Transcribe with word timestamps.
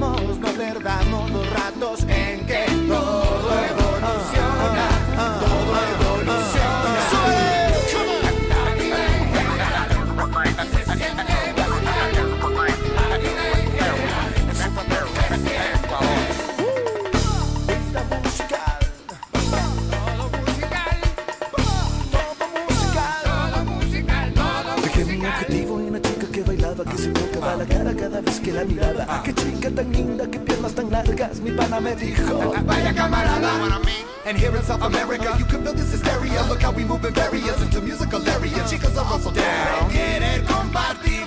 Estemos, 0.00 0.38
no 0.38 0.48
perdamos 0.52 1.30
los 1.30 1.50
ratos 1.50 2.00
en 2.08 2.46
que 2.46 2.64
todo 2.88 3.50
evoluciona. 3.68 4.99
Tocaba 27.90 27.94
cada 27.94 28.20
vez 28.20 28.40
que 28.40 28.52
la 28.52 28.64
miraba. 28.64 29.06
Ah, 29.08 29.22
qué 29.24 29.34
chica 29.34 29.70
tan 29.70 29.92
linda, 29.92 30.26
qué 30.30 30.38
piernas 30.38 30.74
tan 30.74 30.90
largas, 30.90 31.40
mi 31.40 31.50
pana 31.52 31.80
me 31.80 31.94
dijo. 31.94 32.52
Ah, 32.54 32.58
ah, 32.58 32.62
vaya 32.66 32.94
camarada. 32.94 33.80
And 34.26 34.36
here 34.36 34.54
in 34.54 34.62
South 34.62 34.82
America, 34.82 35.34
you 35.38 35.44
can 35.46 35.64
feel 35.64 35.74
this 35.74 35.92
hysteria. 35.92 36.42
Look 36.48 36.62
how 36.62 36.72
we 36.72 36.84
moving 36.84 37.12
barriers 37.12 37.60
into 37.62 37.80
musical 37.80 38.20
area. 38.28 38.62
Chicas 38.68 38.96
are 38.96 39.12
also 39.12 39.30
down. 39.32 39.90
Querer 39.90 40.44
compartir 40.44 41.26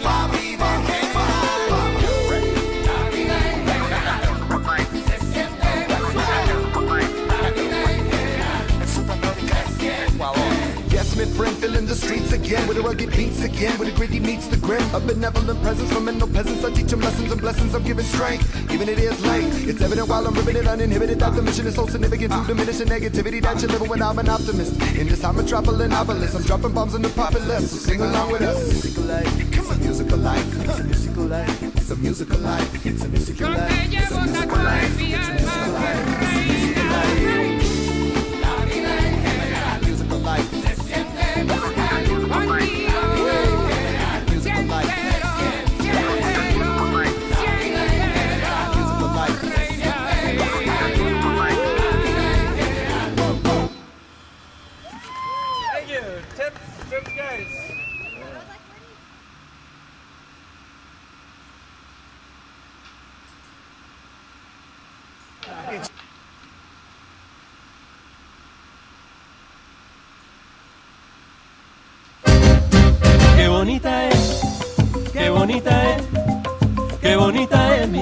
friend, 11.34 11.56
filling 11.58 11.86
the 11.86 11.96
streets 11.96 12.32
again 12.32 12.68
with 12.68 12.78
the 12.78 12.84
rugged 12.84 13.10
beats 13.12 13.44
again, 13.44 13.78
with 13.80 13.90
the 13.90 13.96
gritty 13.96 14.20
meets 14.20 14.48
the 14.48 14.58
grim. 14.58 14.84
A 14.94 15.00
benevolent 15.00 15.62
presence 15.62 15.92
from 15.92 16.06
mental 16.06 16.28
peasants. 16.28 16.64
I 16.64 16.72
teach 16.72 16.88
them 16.88 17.02
lessons 17.02 17.32
and 17.32 17.42
blessings. 17.42 17.74
I'm 17.76 17.84
giving 17.84 18.06
strength, 18.06 18.46
even 18.72 18.88
it 18.90 19.00
is 19.00 19.20
late. 19.26 19.46
It's 19.68 19.82
evident 19.82 20.08
while 20.08 20.26
I'm 20.28 20.36
it 20.38 20.68
uninhibited 20.68 21.20
that 21.20 21.34
the 21.36 21.42
mission 21.42 21.68
is 21.68 21.76
so 21.76 21.88
significant 21.88 22.32
to 22.34 22.44
diminish 22.46 22.78
the 22.78 22.86
negativity 22.86 23.42
that 23.42 23.62
you're 23.62 23.72
living 23.72 23.90
when 23.90 24.02
I'm 24.02 24.20
an 24.20 24.30
optimist. 24.30 24.80
In 24.96 25.08
this 25.08 25.24
of 25.24 25.48
trouble 25.48 25.82
and 25.82 25.92
novelist, 25.92 26.36
I'm 26.36 26.44
dropping 26.44 26.74
bombs 26.74 26.96
on 26.96 27.02
the 27.02 27.10
populace. 27.10 27.72
So 27.72 27.78
sing 27.78 28.02
along 28.02 28.32
with 28.32 28.42
us. 28.42 28.58
Musical 28.72 29.04
life, 29.04 29.40
It's 29.54 29.70
a 29.72 29.76
musical 29.78 30.18
life. 30.18 30.46
it's 30.64 30.80
a 30.80 30.84
musical 30.84 31.28
life, 31.28 31.64
It's 31.64 31.92
a 31.92 31.96
musical 31.96 32.38
life. 32.40 32.86
it's 32.86 33.04
a 33.04 33.10
musical 33.10 33.50
life. 33.50 33.90
llevo 33.90 34.26
tatuada 34.34 34.82
en 34.86 34.98
mi 34.98 36.53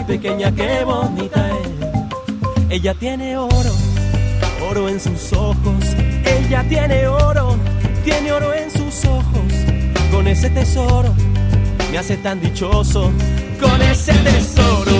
pequeña, 0.04 0.52
qué 0.54 0.84
bonita 0.84 1.50
es. 1.50 1.68
Ella 2.70 2.94
tiene 2.94 3.38
oro, 3.38 3.74
oro 4.70 4.90
en 4.90 5.00
sus 5.00 5.34
ojos. 5.34 5.84
Ella 6.26 6.64
tiene 6.68 7.08
oro, 7.08 7.58
tiene 8.04 8.32
oro 8.32 8.54
en 8.54 8.72
sus 8.72 9.06
ojos. 9.06 9.54
Con 10.12 10.28
ese 10.28 10.50
tesoro 10.50 11.14
me 11.92 11.98
hace 11.98 12.18
tan 12.18 12.40
dichoso. 12.40 13.12
Con 13.60 13.82
ese 13.82 14.14
tesoro 14.14 14.91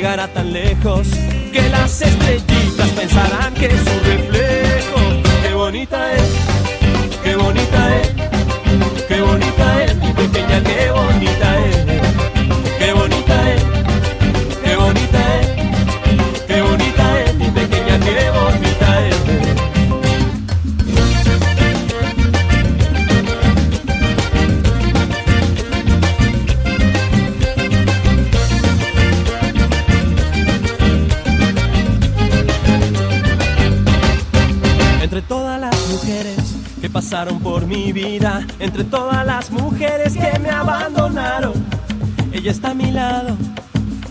llegará 0.00 0.28
tan 0.28 0.50
lejos 0.50 1.08
que 1.52 1.68
las 1.68 2.00
estrellitas 2.00 2.88
pensarán 2.96 3.52
que 3.52 3.66
es 3.66 4.19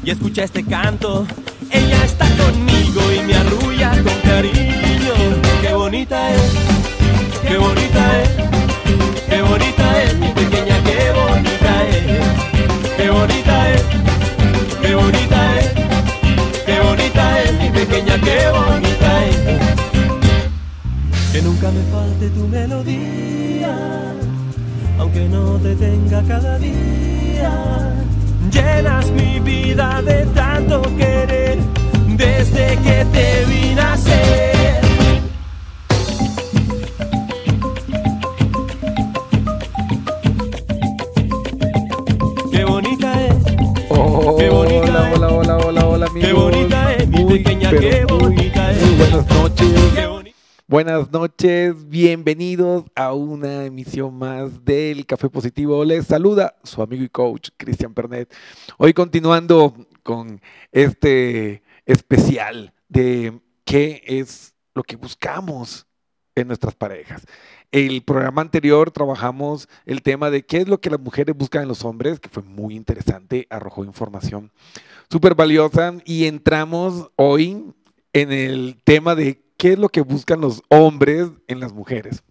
y 0.09 0.11
escucha 0.11 0.44
este 0.44 0.65
canto. 0.65 1.27
Ella 1.69 2.03
está 2.03 2.25
conmigo 2.35 3.00
y 3.15 3.19
me 3.27 3.35
arrulla 3.35 3.91
con 3.91 4.19
cariño. 4.23 5.13
Qué 5.61 5.71
bonita 5.71 6.33
es, 6.33 6.41
qué 7.47 7.57
bonita 7.57 8.21
es, 8.23 8.29
qué 9.29 9.41
bonita 9.44 10.03
es 10.03 10.17
mi 10.17 10.29
pequeña, 10.29 10.83
qué 10.83 11.11
bonita 11.19 11.88
es, 11.89 12.06
qué 12.97 13.09
bonita 13.11 13.71
es, 13.71 13.83
qué 14.81 14.95
bonita 14.95 15.59
es, 15.59 15.67
qué 16.65 16.79
bonita 16.79 17.44
es 17.44 17.53
mi 17.59 17.69
pequeña, 17.69 18.19
qué 18.19 18.39
bonita 18.50 19.25
es. 19.27 19.38
Que 21.31 21.41
nunca 21.44 21.69
me 21.69 21.83
falte 21.91 22.29
tu 22.29 22.47
melodía, 22.47 23.77
aunque 24.97 25.29
no 25.29 25.59
te 25.59 25.75
tenga 25.75 26.23
cada 26.23 26.57
día. 26.57 28.00
Llenas 28.51 29.12
mi 29.12 29.40
vida 29.40 30.01
de 30.01 30.25
tanto 30.34 30.81
querer 30.98 31.57
desde 32.18 32.78
que 32.78 33.06
te 33.13 33.46
vi 33.46 33.75
nacer. 33.75 34.80
Qué 42.51 42.66
bonita 42.66 43.25
es, 43.25 43.36
Oh, 43.90 44.36
Qué 44.38 44.50
bonita 44.50 44.84
hola, 44.84 45.10
es. 45.12 45.18
hola, 45.18 45.28
hola, 45.30 45.57
hola, 45.57 45.88
hola, 45.88 46.06
amigos. 46.07 46.28
qué 46.28 46.34
bonita 46.34 46.94
es 46.95 47.07
mi 47.07 47.25
pequeña, 47.25 47.69
pero 47.69 47.81
qué 47.81 48.06
bonita 48.06 48.19
Buenas 50.69 51.12
noches, 51.12 51.89
bienvenidos 51.89 52.83
a 52.94 53.13
una 53.13 53.66
emisión 53.66 54.13
más 54.13 54.63
del 54.63 55.07
Café 55.07 55.27
Positivo. 55.27 55.83
Les 55.83 56.06
saluda 56.06 56.57
su 56.63 56.83
amigo 56.83 57.04
y 57.04 57.10
coach 57.10 57.50
Cristian 57.57 57.95
Pernet. 57.95 58.31
Hoy 58.77 58.94
continuando 58.94 59.74
con 60.04 60.39
este 60.71 61.63
especial 61.88 62.71
de 62.88 63.42
qué 63.66 64.04
es 64.06 64.54
lo 64.75 64.83
que 64.83 64.95
buscamos 64.95 65.88
en 66.36 66.45
nuestras 66.50 66.75
parejas. 66.75 67.25
El 67.71 68.04
programa 68.04 68.44
anterior 68.44 68.92
trabajamos 68.92 69.68
el 69.88 70.04
tema 70.04 70.30
de 70.30 70.45
qué 70.45 70.57
es 70.57 70.68
lo 70.68 70.80
que 70.80 70.92
las 70.92 71.00
mujeres 71.00 71.36
buscan 71.36 71.63
en 71.63 71.68
los 71.69 71.83
hombres, 71.83 72.19
que 72.19 72.30
fue 72.30 72.44
muy 72.44 72.75
interesante, 72.75 73.48
arrojó 73.50 73.83
información 73.86 74.51
súper 75.10 75.33
valiosa 75.33 75.95
y 76.06 76.25
entramos 76.25 77.10
hoy 77.16 77.74
en 78.13 78.31
el 78.31 78.80
tema 78.83 79.16
de 79.16 79.49
qué 79.59 79.73
es 79.73 79.79
lo 79.79 79.89
que 79.89 80.01
buscan 80.01 80.41
los 80.41 80.63
hombres 80.69 81.29
en 81.47 81.59
las 81.59 81.73
mujeres. 81.73 82.23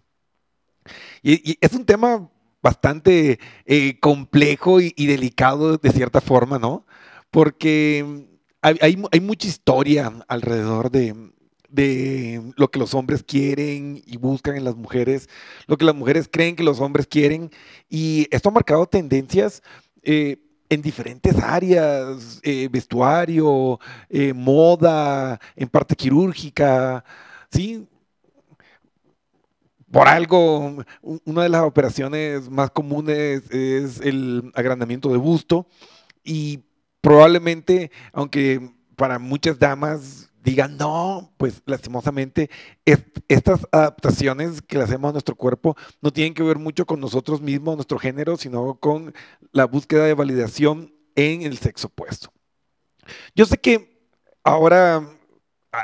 Y, 1.21 1.57
es 1.61 1.73
un 1.73 1.85
tema 1.85 2.29
bastante 2.61 3.39
eh, 3.65 3.99
complejo 3.99 4.81
y, 4.81 5.05
delicado 5.05 5.77
de 5.77 5.91
cierta 5.91 6.19
forma, 6.19 6.59
¿no? 6.59 6.85
Porque 7.31 8.27
hay, 8.61 8.77
hay, 8.81 9.19
mucha 9.21 9.47
historia 9.47 10.11
alrededor 10.27 10.89
de, 10.89 11.31
de 11.69 12.41
lo 12.57 12.71
que 12.71 12.79
los 12.79 12.95
hombres 12.95 13.23
quieren 13.23 14.01
y 14.05 14.17
buscan 14.17 14.57
en 14.57 14.63
las 14.63 14.75
mujeres, 14.75 15.29
lo 15.67 15.77
que 15.77 15.85
las 15.85 15.95
mujeres 15.95 16.27
creen 16.29 16.55
que 16.55 16.63
los 16.63 16.79
hombres 16.81 17.05
quieren, 17.05 17.51
y 17.89 18.27
esto 18.31 18.49
ha 18.49 18.53
marcado 18.53 18.87
tendencias 18.87 19.61
eh, 20.01 20.37
en 20.69 20.81
diferentes 20.81 21.35
áreas, 21.41 22.39
eh, 22.43 22.69
vestuario, 22.71 23.79
eh, 24.09 24.33
moda, 24.33 25.39
en 25.55 25.67
parte 25.67 25.95
quirúrgica, 25.95 27.03
¿sí? 27.51 27.87
Por 29.91 30.07
algo, 30.07 30.83
una 31.25 31.43
de 31.43 31.49
las 31.49 31.63
operaciones 31.63 32.47
más 32.49 32.69
comunes 32.69 33.49
es 33.49 33.99
el 34.01 34.51
agrandamiento 34.53 35.09
de 35.09 35.17
busto 35.17 35.65
y 36.23 36.63
probablemente, 37.01 37.89
aunque 38.13 38.71
para 38.95 39.17
muchas 39.17 39.57
damas 39.57 40.28
digan 40.41 40.77
no, 40.77 41.33
pues 41.37 41.61
lastimosamente 41.65 42.49
est- 42.85 43.17
estas 43.27 43.67
adaptaciones 43.71 44.61
que 44.61 44.77
le 44.77 44.83
hacemos 44.83 45.09
a 45.09 45.13
nuestro 45.13 45.35
cuerpo 45.35 45.75
no 46.01 46.11
tienen 46.11 46.33
que 46.33 46.43
ver 46.43 46.57
mucho 46.57 46.85
con 46.85 46.99
nosotros 46.99 47.41
mismos, 47.41 47.75
nuestro 47.75 47.99
género, 47.99 48.37
sino 48.37 48.75
con 48.75 49.13
la 49.51 49.65
búsqueda 49.65 50.05
de 50.05 50.13
validación 50.13 50.93
en 51.15 51.41
el 51.41 51.57
sexo 51.57 51.87
opuesto. 51.87 52.31
Yo 53.35 53.45
sé 53.45 53.57
que 53.57 54.07
ahora 54.43 55.07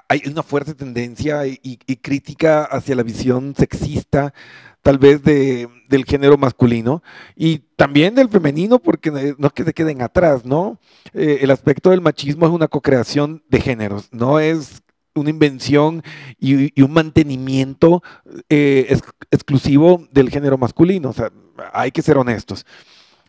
hay 0.07 0.21
una 0.25 0.43
fuerte 0.43 0.73
tendencia 0.73 1.45
y, 1.47 1.77
crítica 2.01 2.63
hacia 2.63 2.95
la 2.95 3.03
visión 3.03 3.53
sexista, 3.57 4.33
tal 4.81 4.97
vez 4.97 5.23
de- 5.23 5.67
del 5.89 6.05
género 6.05 6.37
masculino 6.37 7.03
y 7.35 7.59
también 7.75 8.15
del 8.15 8.29
femenino, 8.29 8.79
porque 8.79 9.11
no- 9.11 9.47
es 9.47 9.53
que 9.53 9.63
se 9.63 9.73
queden 9.73 10.01
atrás, 10.01 10.45
¿no? 10.45 10.79
Eh, 11.13 11.39
el 11.41 11.51
aspecto 11.51 11.89
del 11.91 12.01
machismo 12.01 12.45
es 12.47 12.51
una 12.51 12.67
co-creación 12.67 13.43
de 13.49 13.61
géneros, 13.61 14.09
no 14.11 14.39
es 14.39 14.81
una 15.15 15.29
invención 15.29 16.03
y, 16.39 16.81
un 16.81 16.91
mantenimiento 16.91 18.03
eh, 18.49 18.87
ex- 18.89 19.01
exclusivo 19.31 20.07
del 20.11 20.29
género 20.29 20.57
masculino, 20.57 21.09
o 21.09 21.13
sea, 21.13 21.31
hay 21.73 21.91
que 21.91 22.01
ser 22.01 22.17
honestos. 22.17 22.65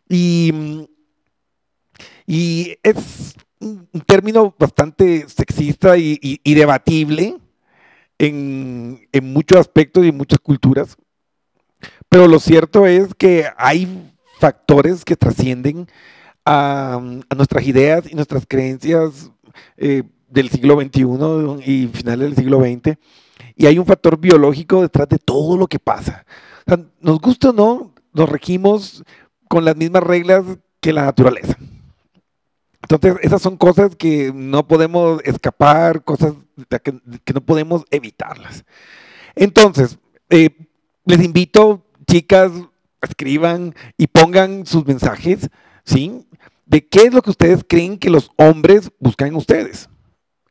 Y, 0.08 0.88
y 2.26 2.76
es 2.82 3.34
un 3.60 3.88
término 4.06 4.54
bastante 4.58 5.28
sexista 5.28 5.96
y, 5.96 6.18
y- 6.20 6.54
debatible 6.54 7.36
en, 8.18 9.08
muchos 9.22 9.58
aspectos 9.58 10.04
y 10.04 10.08
en 10.08 10.16
muchas 10.16 10.38
culturas, 10.38 10.96
pero 12.08 12.26
lo 12.26 12.38
cierto 12.38 12.86
es 12.86 13.14
que 13.14 13.46
hay 13.56 14.12
factores 14.38 15.04
que 15.04 15.16
trascienden 15.16 15.86
a, 16.44 16.94
a 16.94 17.34
nuestras 17.34 17.66
ideas 17.66 18.04
y 18.10 18.14
nuestras 18.14 18.46
creencias 18.46 19.30
eh, 19.76 20.02
del 20.28 20.50
siglo 20.50 20.80
XXI 20.80 21.70
y 21.70 21.88
finales 21.88 22.28
del 22.28 22.36
siglo 22.36 22.60
XX, 22.60 22.98
y 23.54 23.66
hay 23.66 23.78
un 23.78 23.86
factor 23.86 24.18
biológico 24.18 24.82
detrás 24.82 25.08
de 25.08 25.18
todo 25.18 25.56
lo 25.56 25.66
que 25.66 25.78
pasa. 25.78 26.26
Nos 27.00 27.20
gusta 27.20 27.50
o 27.50 27.52
no, 27.52 27.94
nos 28.12 28.28
regimos 28.28 29.04
con 29.48 29.64
las 29.64 29.76
mismas 29.76 30.02
reglas 30.02 30.44
que 30.80 30.92
la 30.92 31.04
naturaleza. 31.04 31.56
Entonces, 32.88 33.16
esas 33.22 33.42
son 33.42 33.56
cosas 33.56 33.96
que 33.96 34.32
no 34.32 34.68
podemos 34.68 35.20
escapar, 35.24 36.04
cosas 36.04 36.34
que 37.24 37.32
no 37.34 37.40
podemos 37.40 37.84
evitarlas. 37.90 38.64
Entonces, 39.34 39.98
eh, 40.30 40.50
les 41.04 41.20
invito, 41.20 41.84
chicas, 42.06 42.52
escriban 43.02 43.74
y 43.96 44.06
pongan 44.06 44.66
sus 44.66 44.86
mensajes, 44.86 45.50
¿sí? 45.84 46.26
De 46.64 46.86
qué 46.86 47.02
es 47.02 47.14
lo 47.14 47.22
que 47.22 47.30
ustedes 47.30 47.64
creen 47.66 47.98
que 47.98 48.10
los 48.10 48.30
hombres 48.36 48.90
buscan 49.00 49.28
en 49.28 49.36
ustedes. 49.36 49.88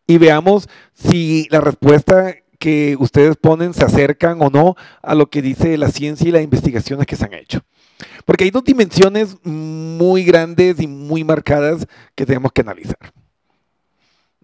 Y 0.06 0.18
veamos 0.18 0.68
si 0.94 1.48
la 1.52 1.62
respuesta 1.62 2.36
que 2.60 2.98
ustedes 3.00 3.38
ponen 3.38 3.74
se 3.74 3.86
acercan 3.86 4.42
o 4.42 4.50
no 4.50 4.76
a 5.02 5.16
lo 5.16 5.30
que 5.30 5.42
dice 5.42 5.78
la 5.78 5.90
ciencia 5.90 6.28
y 6.28 6.32
las 6.32 6.44
investigaciones 6.44 7.08
que 7.08 7.16
se 7.16 7.26
han 7.26 7.34
hecho. 7.34 7.62
Porque 8.26 8.44
hay 8.44 8.52
dos 8.52 8.64
dimensiones 8.64 9.38
muy 9.44 10.24
grandes 10.24 10.80
y 10.80 10.88
muy 10.88 11.24
marcadas 11.24 11.86
que 12.16 12.26
tenemos 12.26 12.52
que 12.52 12.62
analizar. 12.62 13.14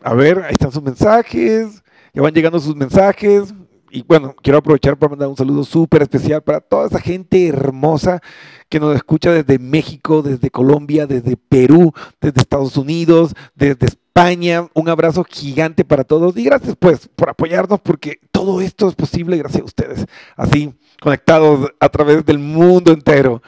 A 0.02 0.14
ver, 0.14 0.40
ahí 0.44 0.54
están 0.54 0.72
sus 0.72 0.82
mensajes, 0.82 1.84
ya 2.14 2.22
van 2.22 2.34
llegando 2.34 2.60
sus 2.60 2.76
mensajes. 2.76 3.54
Y 3.94 4.04
bueno, 4.04 4.34
quiero 4.42 4.60
aprovechar 4.60 4.98
para 4.98 5.12
mandar 5.12 5.28
un 5.28 5.36
saludo 5.36 5.64
súper 5.66 6.02
especial 6.02 6.42
para 6.42 6.62
toda 6.62 6.88
esa 6.88 7.00
gente 7.00 7.48
hermosa 7.48 8.22
que 8.70 8.80
nos 8.80 8.96
escucha 8.96 9.34
desde 9.34 9.60
México, 9.60 10.22
desde 10.22 10.50
Colombia, 10.50 11.06
desde 11.06 11.36
Perú, 11.36 11.92
desde 12.22 12.40
Estados 12.40 12.78
Unidos, 12.78 13.36
desde 13.54 13.88
España. 13.88 14.68
Un 14.74 14.88
abrazo 14.88 15.26
gigante 15.26 15.84
para 15.84 16.06
todos 16.06 16.38
y 16.38 16.46
gracias 16.46 16.76
pues 16.80 17.10
por 17.16 17.30
apoyarnos 17.30 17.82
porque 17.82 18.20
todo 18.32 18.62
esto 18.62 18.88
es 18.88 18.96
posible 18.96 19.38
gracias 19.38 19.62
a 19.62 19.66
ustedes. 19.66 20.06
Así, 20.38 20.74
conectados 21.02 21.72
a 21.80 21.90
través 21.90 22.24
del 22.24 22.38
mundo 22.38 22.94
entero. 22.94 23.42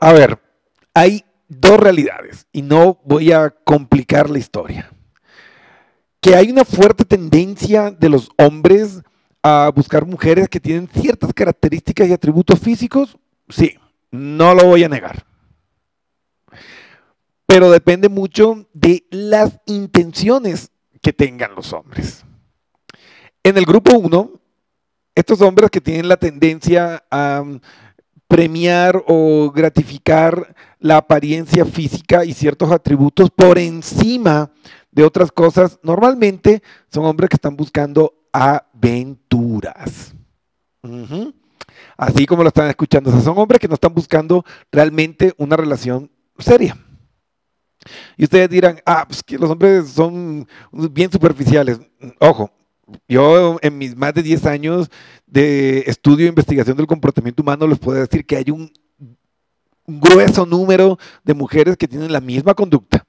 A 0.00 0.12
ver, 0.12 0.38
hay 0.92 1.24
dos 1.48 1.78
realidades 1.78 2.46
y 2.52 2.60
no 2.62 3.00
voy 3.04 3.30
a 3.30 3.50
complicar 3.50 4.28
la 4.28 4.40
historia. 4.40 4.90
Que 6.20 6.34
hay 6.34 6.50
una 6.50 6.64
fuerte 6.64 7.04
tendencia 7.04 7.92
de 7.92 8.08
los 8.08 8.30
hombres 8.36 9.00
a 9.44 9.70
buscar 9.74 10.04
mujeres 10.04 10.48
que 10.48 10.60
tienen 10.60 10.88
ciertas 10.88 11.32
características 11.32 12.08
y 12.08 12.12
atributos 12.12 12.58
físicos, 12.58 13.16
sí, 13.48 13.76
no 14.10 14.54
lo 14.54 14.64
voy 14.64 14.82
a 14.82 14.88
negar. 14.88 15.24
Pero 17.46 17.70
depende 17.70 18.08
mucho 18.08 18.66
de 18.72 19.04
las 19.10 19.60
intenciones 19.66 20.70
que 21.00 21.12
tengan 21.12 21.54
los 21.54 21.72
hombres. 21.72 22.24
En 23.44 23.56
el 23.56 23.66
grupo 23.66 23.94
1, 23.94 24.41
estos 25.14 25.40
hombres 25.40 25.70
que 25.70 25.80
tienen 25.80 26.08
la 26.08 26.16
tendencia 26.16 27.04
a 27.10 27.44
premiar 28.28 29.04
o 29.08 29.52
gratificar 29.54 30.54
la 30.78 30.96
apariencia 30.96 31.64
física 31.64 32.24
y 32.24 32.32
ciertos 32.32 32.70
atributos 32.70 33.30
por 33.30 33.58
encima 33.58 34.50
de 34.90 35.04
otras 35.04 35.30
cosas, 35.30 35.78
normalmente 35.82 36.62
son 36.90 37.04
hombres 37.04 37.28
que 37.28 37.36
están 37.36 37.56
buscando 37.56 38.14
aventuras. 38.32 40.14
Así 41.96 42.26
como 42.26 42.42
lo 42.42 42.48
están 42.48 42.68
escuchando, 42.68 43.10
o 43.10 43.12
sea, 43.12 43.22
son 43.22 43.38
hombres 43.38 43.60
que 43.60 43.68
no 43.68 43.74
están 43.74 43.94
buscando 43.94 44.44
realmente 44.70 45.34
una 45.36 45.56
relación 45.56 46.10
seria. 46.38 46.76
Y 48.16 48.24
ustedes 48.24 48.48
dirán, 48.48 48.80
ah, 48.86 49.04
pues 49.06 49.22
que 49.22 49.38
los 49.38 49.50
hombres 49.50 49.90
son 49.90 50.46
bien 50.72 51.10
superficiales. 51.10 51.80
Ojo, 52.18 52.50
yo 53.08 53.58
en 53.62 53.78
mis 53.78 53.96
más 53.96 54.14
de 54.14 54.22
10 54.22 54.46
años 54.46 54.90
de 55.26 55.84
estudio 55.86 56.26
e 56.26 56.28
investigación 56.28 56.76
del 56.76 56.86
comportamiento 56.86 57.42
humano 57.42 57.66
les 57.66 57.78
puedo 57.78 57.98
decir 57.98 58.26
que 58.26 58.36
hay 58.36 58.50
un, 58.50 58.72
un 59.86 60.00
grueso 60.00 60.46
número 60.46 60.98
de 61.24 61.34
mujeres 61.34 61.76
que 61.76 61.88
tienen 61.88 62.12
la 62.12 62.20
misma 62.20 62.54
conducta. 62.54 63.04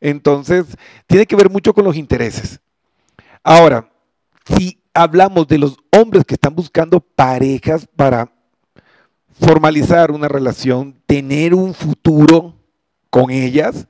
Entonces, 0.00 0.66
tiene 1.06 1.26
que 1.26 1.36
ver 1.36 1.50
mucho 1.50 1.74
con 1.74 1.84
los 1.84 1.96
intereses. 1.96 2.60
Ahora, 3.42 3.90
si 4.56 4.80
hablamos 4.94 5.46
de 5.46 5.58
los 5.58 5.76
hombres 5.90 6.24
que 6.24 6.34
están 6.34 6.54
buscando 6.54 7.00
parejas 7.00 7.86
para 7.96 8.32
formalizar 9.40 10.10
una 10.10 10.28
relación, 10.28 11.00
tener 11.06 11.54
un 11.54 11.74
futuro 11.74 12.54
con 13.10 13.30
ellas, 13.30 13.86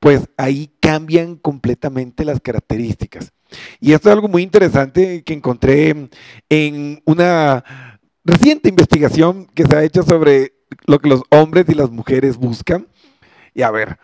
pues 0.00 0.28
ahí 0.36 0.70
cambian 0.80 1.36
completamente 1.36 2.24
las 2.24 2.40
características. 2.40 3.32
Y 3.80 3.92
esto 3.92 4.08
es 4.08 4.14
algo 4.14 4.28
muy 4.28 4.42
interesante 4.42 5.22
que 5.22 5.32
encontré 5.32 6.08
en 6.48 7.02
una 7.04 7.64
reciente 8.24 8.68
investigación 8.68 9.46
que 9.54 9.64
se 9.64 9.76
ha 9.76 9.84
hecho 9.84 10.02
sobre 10.02 10.52
lo 10.86 10.98
que 10.98 11.08
los 11.08 11.22
hombres 11.30 11.66
y 11.68 11.74
las 11.74 11.90
mujeres 11.90 12.36
buscan. 12.36 12.86
Y 13.54 13.62
a 13.62 13.70
ver, 13.70 13.98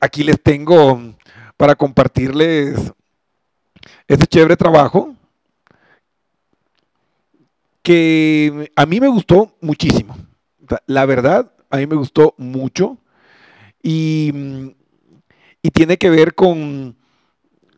aquí 0.00 0.24
les 0.24 0.42
tengo 0.42 1.00
para 1.56 1.74
compartirles 1.74 2.92
ese 4.08 4.26
chévere 4.26 4.56
trabajo 4.56 5.14
que 7.82 8.72
a 8.74 8.84
mí 8.84 9.00
me 9.00 9.08
gustó 9.08 9.56
muchísimo. 9.60 10.16
La 10.86 11.06
verdad, 11.06 11.52
a 11.70 11.76
mí 11.76 11.86
me 11.86 11.94
gustó 11.94 12.34
mucho 12.36 12.98
y, 13.80 14.74
y 15.62 15.70
tiene 15.70 15.96
que 15.96 16.10
ver 16.10 16.34
con, 16.34 16.96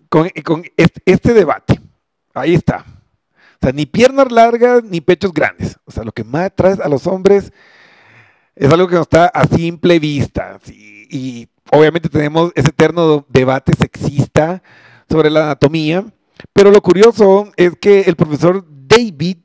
con, 0.08 0.28
con 0.44 0.64
est- 0.76 0.98
este 1.04 1.32
debate. 1.34 1.80
Ahí 2.34 2.54
está. 2.54 2.84
O 3.60 3.60
sea, 3.62 3.72
ni 3.72 3.86
piernas 3.86 4.30
largas 4.30 4.84
ni 4.84 5.00
pechos 5.00 5.32
grandes. 5.32 5.78
O 5.84 5.90
sea, 5.90 6.04
lo 6.04 6.12
que 6.12 6.24
más 6.24 6.46
atrae 6.46 6.76
a 6.82 6.88
los 6.88 7.06
hombres 7.06 7.52
es 8.54 8.72
algo 8.72 8.86
que 8.88 8.94
no 8.96 9.02
está 9.02 9.26
a 9.26 9.46
simple 9.46 9.98
vista. 9.98 10.58
sí, 10.62 11.06
Y, 11.10 11.48
obviamente 11.72 12.08
tenemos 12.08 12.52
ese 12.54 12.68
eterno 12.68 13.24
debate 13.28 13.72
sexista 13.76 14.62
sobre 15.10 15.30
la 15.30 15.44
anatomía. 15.44 16.04
Pero 16.52 16.70
lo 16.70 16.80
curioso 16.80 17.50
es 17.56 17.72
que 17.80 18.02
el 18.02 18.14
profesor 18.16 18.64
David 18.68 19.38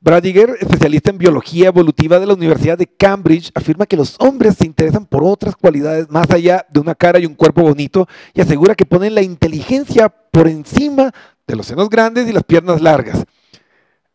Bradiger, 0.00 0.56
especialista 0.60 1.10
en 1.10 1.18
biología 1.18 1.68
evolutiva 1.68 2.20
de 2.20 2.26
la 2.26 2.34
Universidad 2.34 2.78
de 2.78 2.86
Cambridge, 2.86 3.50
afirma 3.52 3.84
que 3.84 3.96
los 3.96 4.14
hombres 4.20 4.54
se 4.56 4.64
interesan 4.64 5.06
por 5.06 5.24
otras 5.24 5.56
cualidades 5.56 6.08
más 6.08 6.30
allá 6.30 6.64
de 6.70 6.78
una 6.78 6.94
cara 6.94 7.18
y 7.18 7.26
un 7.26 7.34
cuerpo 7.34 7.62
bonito 7.62 8.06
y 8.32 8.40
asegura 8.40 8.76
que 8.76 8.86
ponen 8.86 9.16
la 9.16 9.22
inteligencia 9.22 10.08
por 10.08 10.46
encima 10.46 11.12
de 11.48 11.56
los 11.56 11.66
senos 11.66 11.90
grandes 11.90 12.28
y 12.28 12.32
las 12.32 12.44
piernas 12.44 12.80
largas. 12.80 13.24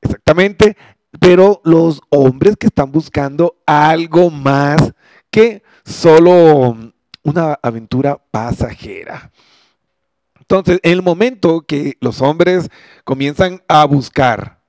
Exactamente, 0.02 0.78
pero 1.20 1.60
los 1.66 2.02
hombres 2.10 2.56
que 2.56 2.68
están 2.68 2.90
buscando 2.90 3.58
algo 3.66 4.30
más 4.30 4.94
que 5.30 5.64
solo 5.84 6.78
una 7.24 7.60
aventura 7.62 8.22
pasajera. 8.32 9.32
Entonces, 10.40 10.80
en 10.84 10.94
el 10.94 11.02
momento 11.02 11.62
que 11.62 11.98
los 12.00 12.22
hombres 12.22 12.70
comienzan 13.04 13.62
a 13.68 13.84
buscar 13.84 14.63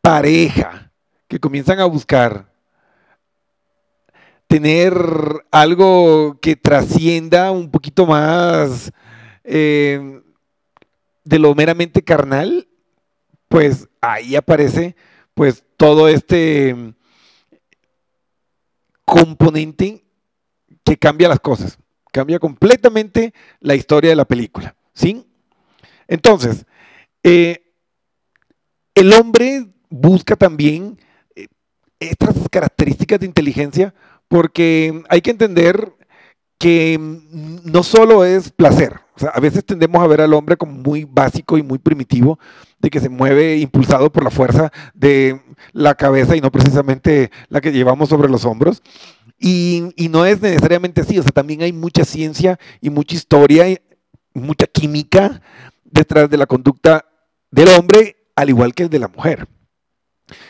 pareja, 0.00 0.92
que 1.28 1.38
comienzan 1.38 1.80
a 1.80 1.84
buscar 1.84 2.50
tener 4.46 4.92
algo 5.52 6.38
que 6.40 6.56
trascienda 6.56 7.52
un 7.52 7.70
poquito 7.70 8.04
más 8.04 8.90
eh, 9.44 10.20
de 11.24 11.38
lo 11.38 11.54
meramente 11.54 12.02
carnal, 12.02 12.66
pues 13.48 13.88
ahí 14.00 14.34
aparece 14.34 14.96
pues 15.34 15.64
todo 15.76 16.08
este 16.08 16.94
componente 19.04 20.04
que 20.84 20.96
cambia 20.96 21.28
las 21.28 21.40
cosas, 21.40 21.78
cambia 22.12 22.38
completamente 22.38 23.32
la 23.60 23.76
historia 23.76 24.10
de 24.10 24.16
la 24.16 24.24
película, 24.24 24.74
¿sí? 24.92 25.26
Entonces, 26.08 26.66
eh, 27.22 27.72
el 28.94 29.12
hombre 29.12 29.68
busca 29.90 30.36
también 30.36 30.98
eh, 31.34 31.48
estas 31.98 32.36
características 32.50 33.20
de 33.20 33.26
inteligencia 33.26 33.94
porque 34.28 35.02
hay 35.08 35.20
que 35.20 35.30
entender 35.30 35.92
que 36.58 36.98
mm, 36.98 37.70
no 37.70 37.82
solo 37.82 38.24
es 38.24 38.50
placer, 38.50 39.00
o 39.16 39.18
sea, 39.20 39.30
a 39.34 39.40
veces 39.40 39.64
tendemos 39.66 40.02
a 40.02 40.06
ver 40.06 40.22
al 40.22 40.32
hombre 40.32 40.56
como 40.56 40.72
muy 40.72 41.04
básico 41.04 41.58
y 41.58 41.62
muy 41.62 41.78
primitivo, 41.78 42.38
de 42.78 42.88
que 42.88 43.00
se 43.00 43.10
mueve 43.10 43.58
impulsado 43.58 44.10
por 44.10 44.24
la 44.24 44.30
fuerza 44.30 44.72
de 44.94 45.42
la 45.72 45.94
cabeza 45.94 46.36
y 46.36 46.40
no 46.40 46.50
precisamente 46.50 47.30
la 47.48 47.60
que 47.60 47.70
llevamos 47.70 48.08
sobre 48.08 48.30
los 48.30 48.46
hombros. 48.46 48.82
Y, 49.38 49.92
no 50.10 50.24
es 50.24 50.40
necesariamente 50.40 51.02
así, 51.02 51.18
o 51.18 51.22
sea, 51.22 51.32
también 51.32 51.60
hay 51.60 51.72
mucha 51.72 52.06
ciencia 52.06 52.58
y 52.80 52.88
mucha 52.88 53.14
historia 53.14 53.68
y 53.68 53.78
mucha 54.32 54.66
química 54.66 55.42
detrás 55.84 56.30
de 56.30 56.38
la 56.38 56.46
conducta 56.46 57.04
del 57.50 57.68
hombre, 57.68 58.16
al 58.36 58.48
igual 58.48 58.74
que 58.74 58.84
el 58.84 58.90
de 58.90 58.98
la 59.00 59.08
mujer. 59.08 59.46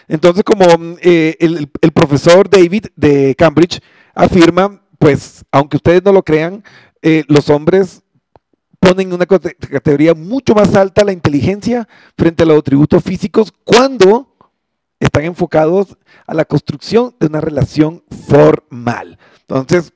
Entonces, 0.09 0.45
como 0.45 0.65
mm, 0.67 0.97
eh, 1.03 1.37
el, 1.41 1.93
profesor 1.93 2.49
David 2.49 2.87
de 2.97 3.35
Cambridge 3.37 3.81
afirma, 4.15 4.81
pues, 4.99 5.45
aunque 5.51 5.77
ustedes 5.77 6.03
no 6.05 6.13
lo 6.13 6.23
crean, 6.23 6.63
eh, 7.03 7.25
los 7.29 7.49
hombres 7.51 8.03
ponen 8.79 9.09
en 9.09 9.15
una 9.15 9.27
cate- 9.27 9.57
categoría 9.57 10.15
mucho 10.15 10.55
más 10.55 10.75
alta 10.75 11.05
la 11.05 11.13
inteligencia 11.13 11.87
frente 12.17 12.43
a 12.43 12.47
los 12.47 12.59
atributos 12.59 13.03
físicos 13.03 13.53
cuando 13.65 14.35
están 14.99 15.25
enfocados 15.25 15.97
a 16.27 16.35
la 16.35 16.45
construcción 16.45 17.15
de 17.19 17.27
una 17.27 17.41
relación 17.41 18.05
formal. 18.29 19.19
Entonces, 19.41 19.93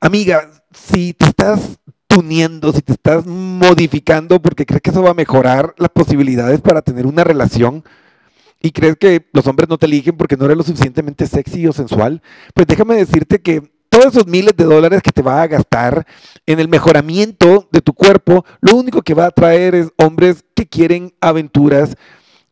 amiga, 0.00 0.50
si 0.72 1.12
te 1.12 1.26
estás 1.26 1.78
tuneando, 2.06 2.72
si 2.72 2.82
te 2.82 2.92
estás 2.92 3.26
modificando 3.26 4.40
porque 4.40 4.66
crees 4.66 4.82
que 4.82 4.90
eso 4.90 5.02
va 5.02 5.10
a 5.10 5.14
mejorar 5.14 5.74
las 5.78 5.90
posibilidades 5.90 6.60
para 6.60 6.82
tener 6.82 7.06
una 7.06 7.24
relación 7.24 7.84
y 8.60 8.72
crees 8.72 8.96
que 8.96 9.26
los 9.32 9.46
hombres 9.46 9.68
no 9.68 9.78
te 9.78 9.86
eligen 9.86 10.16
porque 10.16 10.36
no 10.36 10.44
eres 10.44 10.56
lo 10.56 10.62
suficientemente 10.62 11.26
sexy 11.26 11.66
o 11.66 11.72
sensual, 11.72 12.22
pues 12.54 12.66
déjame 12.66 12.96
decirte 12.96 13.40
que 13.40 13.62
todos 13.88 14.06
esos 14.06 14.26
miles 14.26 14.56
de 14.56 14.64
dólares 14.64 15.02
que 15.02 15.10
te 15.10 15.22
va 15.22 15.42
a 15.42 15.46
gastar 15.48 16.06
en 16.46 16.60
el 16.60 16.68
mejoramiento 16.68 17.68
de 17.72 17.80
tu 17.80 17.92
cuerpo, 17.92 18.44
lo 18.60 18.76
único 18.76 19.02
que 19.02 19.14
va 19.14 19.26
a 19.26 19.30
traer 19.30 19.74
es 19.74 19.90
hombres 19.96 20.44
que 20.54 20.66
quieren 20.66 21.12
aventuras 21.20 21.96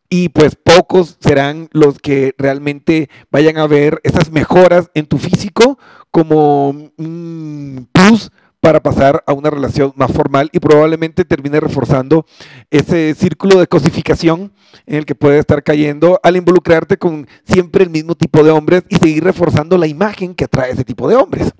y 0.09 0.29
pues 0.29 0.55
pocos 0.55 1.17
serán 1.19 1.69
los 1.71 1.99
que 1.99 2.33
realmente 2.37 3.09
vayan 3.31 3.57
a 3.57 3.67
ver 3.67 4.01
esas 4.03 4.31
mejoras 4.31 4.89
en 4.95 5.05
tu 5.05 5.17
físico 5.17 5.77
como 6.11 6.69
un 6.69 7.87
plus 7.93 8.31
para 8.59 8.81
pasar 8.81 9.23
a 9.25 9.33
una 9.33 9.49
relación 9.49 9.93
más 9.95 10.11
formal 10.11 10.49
y 10.51 10.59
probablemente 10.59 11.25
termine 11.25 11.59
reforzando 11.59 12.25
ese 12.69 13.15
círculo 13.15 13.59
de 13.59 13.67
cosificación 13.67 14.53
en 14.85 14.95
el 14.95 15.05
que 15.05 15.15
puedes 15.15 15.39
estar 15.39 15.63
cayendo 15.63 16.19
al 16.23 16.35
involucrarte 16.35 16.97
con 16.97 17.27
siempre 17.45 17.83
el 17.83 17.89
mismo 17.89 18.15
tipo 18.15 18.43
de 18.43 18.51
hombres 18.51 18.83
y 18.89 18.97
seguir 18.97 19.23
reforzando 19.23 19.77
la 19.77 19.87
imagen 19.87 20.35
que 20.35 20.45
atrae 20.45 20.71
ese 20.71 20.83
tipo 20.83 21.07
de 21.07 21.15
hombres. 21.15 21.53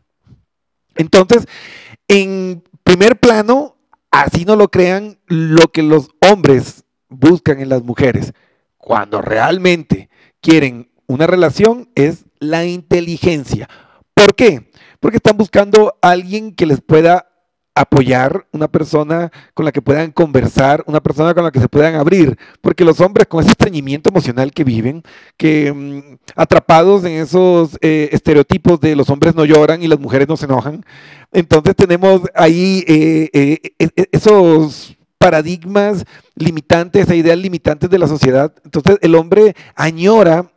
Entonces, 0.95 1.47
en 2.07 2.63
primer 2.83 3.19
plano, 3.19 3.77
así 4.11 4.43
no 4.43 4.55
lo 4.55 4.67
crean, 4.67 5.19
lo 5.27 5.69
que 5.69 5.83
los 5.83 6.09
hombres 6.19 6.83
buscan 7.07 7.59
en 7.59 7.69
las 7.69 7.83
mujeres 7.83 8.33
cuando 8.89 9.21
realmente 9.21 10.09
quieren 10.41 10.89
una 11.05 11.27
relación 11.27 11.89
es 11.95 12.25
la 12.39 12.65
inteligencia. 12.65 13.69
¿Por 14.13 14.35
qué? 14.35 14.68
Porque 14.99 15.17
están 15.17 15.37
buscando 15.37 15.95
alguien 16.01 16.53
que 16.53 16.65
les 16.65 16.81
pueda 16.81 17.25
apoyar, 17.79 18.45
una 18.51 18.67
persona 18.67 19.31
con 19.53 19.65
la 19.65 19.71
que 19.71 19.81
puedan 19.81 20.11
conversar, 20.11 20.83
una 20.85 20.99
persona 21.01 21.33
con 21.33 21.45
la 21.45 21.51
que 21.51 21.61
se 21.61 21.69
puedan 21.69 21.95
abrir, 21.95 22.37
porque 22.61 22.83
los 22.83 22.99
hombres 22.99 23.27
con 23.27 23.41
ese 23.41 23.51
estreñimiento 23.51 24.09
emocional 24.09 24.51
que 24.51 24.65
viven, 24.65 25.01
que 25.37 25.71
mm, 25.71 26.17
atrapados 26.35 27.05
en 27.05 27.13
esos 27.13 27.77
eh, 27.81 28.09
estereotipos 28.11 28.81
de 28.81 28.95
los 28.97 29.09
hombres 29.09 29.33
no 29.33 29.45
lloran 29.45 29.81
y 29.81 29.87
las 29.87 29.99
mujeres 29.99 30.27
no 30.27 30.35
se 30.35 30.45
enojan, 30.45 30.83
entonces 31.31 31.75
tenemos 31.75 32.21
ahí 32.35 32.83
eh, 32.87 33.29
eh, 33.31 33.59
e- 33.79 33.89
e- 33.95 34.09
esos 34.11 34.97
paradigmas 35.17 36.05
limitantes 36.35 37.09
e 37.09 37.15
ideas 37.15 37.37
limitantes 37.37 37.89
de 37.89 37.99
la 37.99 38.07
sociedad. 38.07 38.53
Entonces 38.63 38.97
el 39.01 39.15
hombre 39.15 39.53
añora, 39.75 40.51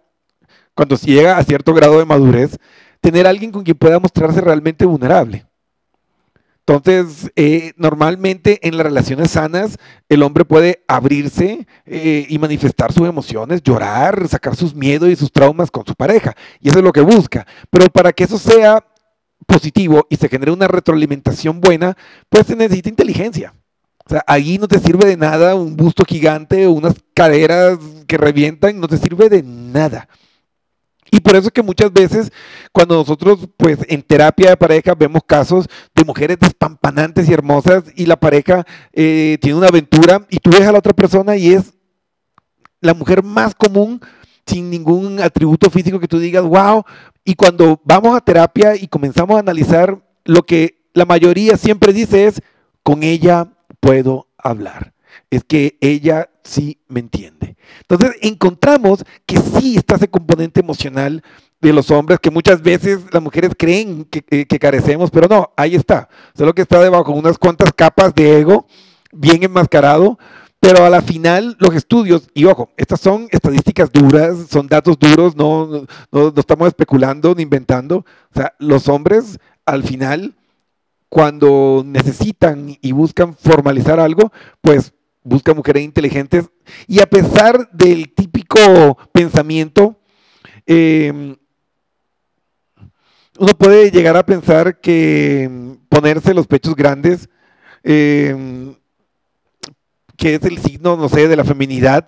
cuando 0.75 0.97
llega 0.97 1.37
a 1.37 1.45
cierto 1.45 1.75
grado 1.75 1.99
de 1.99 2.05
madurez, 2.05 2.59
tener 3.03 3.27
alguien 3.27 3.51
con 3.51 3.65
quien 3.65 3.77
pueda 3.77 3.99
mostrarse 3.99 4.41
realmente 4.41 4.87
vulnerable. 4.87 5.45
Entonces, 6.65 7.31
eh, 7.35 7.73
normalmente 7.77 8.61
en 8.67 8.77
las 8.77 8.87
relaciones 8.87 9.33
sanas, 9.33 9.79
el 10.09 10.23
hombre 10.23 10.45
puede 10.45 10.85
abrirse 10.87 11.67
eh, 11.85 12.25
y 12.29 12.39
manifestar 12.39 12.93
sus 12.93 13.09
emociones, 13.09 13.63
llorar, 13.65 14.29
sacar 14.29 14.55
sus 14.55 14.73
miedos 14.73 15.09
y 15.09 15.17
sus 15.17 15.33
traumas 15.33 15.73
con 15.73 15.85
su 15.85 15.95
pareja. 15.97 16.37
Y 16.61 16.69
eso 16.69 16.79
es 16.79 16.85
lo 16.85 16.93
que 16.93 17.01
busca. 17.01 17.45
Pero 17.69 17.87
para 17.87 18.13
que 18.13 18.25
eso 18.25 18.39
sea 18.39 18.87
positivo 19.45 20.07
y 20.09 20.17
se 20.17 20.29
genere 20.29 20.53
una 20.53 20.69
retroalimentación 20.69 21.61
buena, 21.61 21.97
pues 22.29 22.47
se 22.47 22.55
necesita 22.55 22.89
inteligencia. 22.89 23.53
O 24.07 24.11
sea, 24.11 24.23
ahí 24.29 24.57
no 24.59 24.69
te 24.69 24.79
sirve 24.79 25.09
de 25.09 25.17
nada 25.17 25.57
un 25.57 25.77
busto 25.77 26.05
gigante 26.05 26.69
o 26.69 26.73
unas 26.73 26.95
caderas 27.13 27.79
que 28.07 28.17
revientan, 28.17 28.79
no 28.79 28.87
te 28.87 28.99
sirve 28.99 29.29
de 29.29 29.43
nada. 29.43 30.09
Y 31.15 31.21
por 31.21 31.37
eso 31.37 31.49
es 31.49 31.53
que 31.53 31.63
muchas 31.63 31.93
veces 31.93 32.33
cuando 32.73 32.97
nosotros 32.97 33.47
pues 33.59 33.79
en 33.87 34.01
terapia 34.01 34.49
de 34.49 34.57
pareja 34.57 34.95
vemos 34.95 35.21
casos 35.27 35.69
de 35.95 36.05
mujeres 36.07 36.39
despampanantes 36.41 37.29
y 37.29 37.35
hermosas 37.35 37.85
y 37.95 38.07
la 38.07 38.17
pareja 38.17 38.65
eh, 38.95 39.37
tiene 39.43 39.59
una 39.59 39.69
aventura 39.69 40.27
y 40.31 40.39
tú 40.39 40.51
ves 40.51 40.63
a 40.63 40.73
la 40.73 40.79
otra 40.79 40.95
persona 40.95 41.37
y 41.37 41.53
es 41.53 41.75
la 42.81 42.95
mujer 42.95 43.23
más 43.23 43.55
común 43.55 44.01
sin 44.47 44.71
ningún 44.71 45.21
atributo 45.21 45.69
físico 45.69 46.01
que 46.01 46.09
tú 46.09 46.19
digas, 46.19 46.45
wow. 46.45 46.83
Y 47.25 47.35
cuando 47.35 47.79
vamos 47.85 48.17
a 48.17 48.21
terapia 48.23 48.75
y 48.75 48.89
comenzamos 48.89 49.37
a 49.37 49.41
analizar, 49.41 50.03
lo 50.25 50.45
que 50.45 50.83
la 50.95 51.05
mayoría 51.05 51.59
siempre 51.59 51.93
dice 51.93 52.27
es, 52.27 52.41
con 52.83 53.03
ella 53.03 53.53
puedo 53.81 54.29
hablar. 54.39 54.95
Es 55.29 55.45
que 55.45 55.77
ella 55.83 56.31
sí 56.45 56.79
me 56.89 57.01
entiende. 57.01 57.57
Entonces 57.81 58.17
encontramos 58.21 59.05
que 59.27 59.37
sí 59.39 59.77
está 59.77 59.97
ese 59.97 60.09
componente 60.09 60.61
emocional 60.61 61.23
de 61.61 61.73
los 61.73 61.91
hombres 61.91 62.19
que 62.21 62.31
muchas 62.31 62.61
veces 62.61 63.01
las 63.13 63.23
mujeres 63.23 63.53
creen 63.57 64.05
que, 64.05 64.59
carecemos, 64.59 65.11
pero 65.11 65.29
no, 65.29 65.53
ahí 65.57 65.77
está. 65.77 66.09
Solo 66.37 66.53
que 66.53 66.63
está 66.63 66.83
debajo 66.83 67.13
de 67.13 67.19
unas 67.21 67.39
cuantas 67.39 67.73
capas 67.73 68.15
de 68.15 68.41
ego 68.41 68.67
bien 69.13 69.45
enmascarado, 69.45 70.19
pero 70.59 70.85
a 70.85 70.91
la 70.91 71.03
final 71.03 71.57
los 71.61 71.75
estudios, 71.75 72.29
y 72.35 72.45
ojo, 72.47 72.71
estas 72.77 73.01
son 73.01 73.29
estadísticas 73.31 73.93
duras, 73.93 74.47
son 74.51 74.67
datos 74.67 74.99
duros, 74.99 75.37
no, 75.37 75.67
no, 75.67 75.87
no 76.11 76.33
estamos 76.37 76.69
especulando 76.69 77.35
ni 77.35 77.43
inventando. 77.43 77.99
O 77.99 78.35
sea, 78.35 78.55
los 78.59 78.89
hombres 78.89 79.39
al 79.65 79.85
final, 79.85 80.35
cuando 81.09 81.83
necesitan 81.85 82.77
y 82.81 82.93
buscan 82.93 83.37
formalizar 83.37 84.01
algo, 84.01 84.33
pues 84.61 84.93
buscan 85.23 85.57
mujeres 85.57 85.83
inteligentes. 85.83 86.51
Y 86.87 87.01
a 87.01 87.07
pesar 87.07 87.71
del 87.73 88.13
típico 88.15 88.99
pensamiento, 89.13 89.99
eh, 90.67 91.37
uno 93.39 93.53
puede 93.59 93.91
llegar 93.91 94.17
a 94.17 94.27
pensar 94.27 94.81
que 94.81 95.77
ponerse 95.89 96.35
los 96.35 96.47
pechos 96.47 96.77
grandes 96.77 97.29
eh, 97.83 98.75
que 100.17 100.37
es 100.37 100.45
el 100.45 100.59
signo, 100.59 100.97
no 100.97 101.09
sé, 101.09 101.27
de 101.27 101.37
la 101.37 101.45
feminidad. 101.45 102.07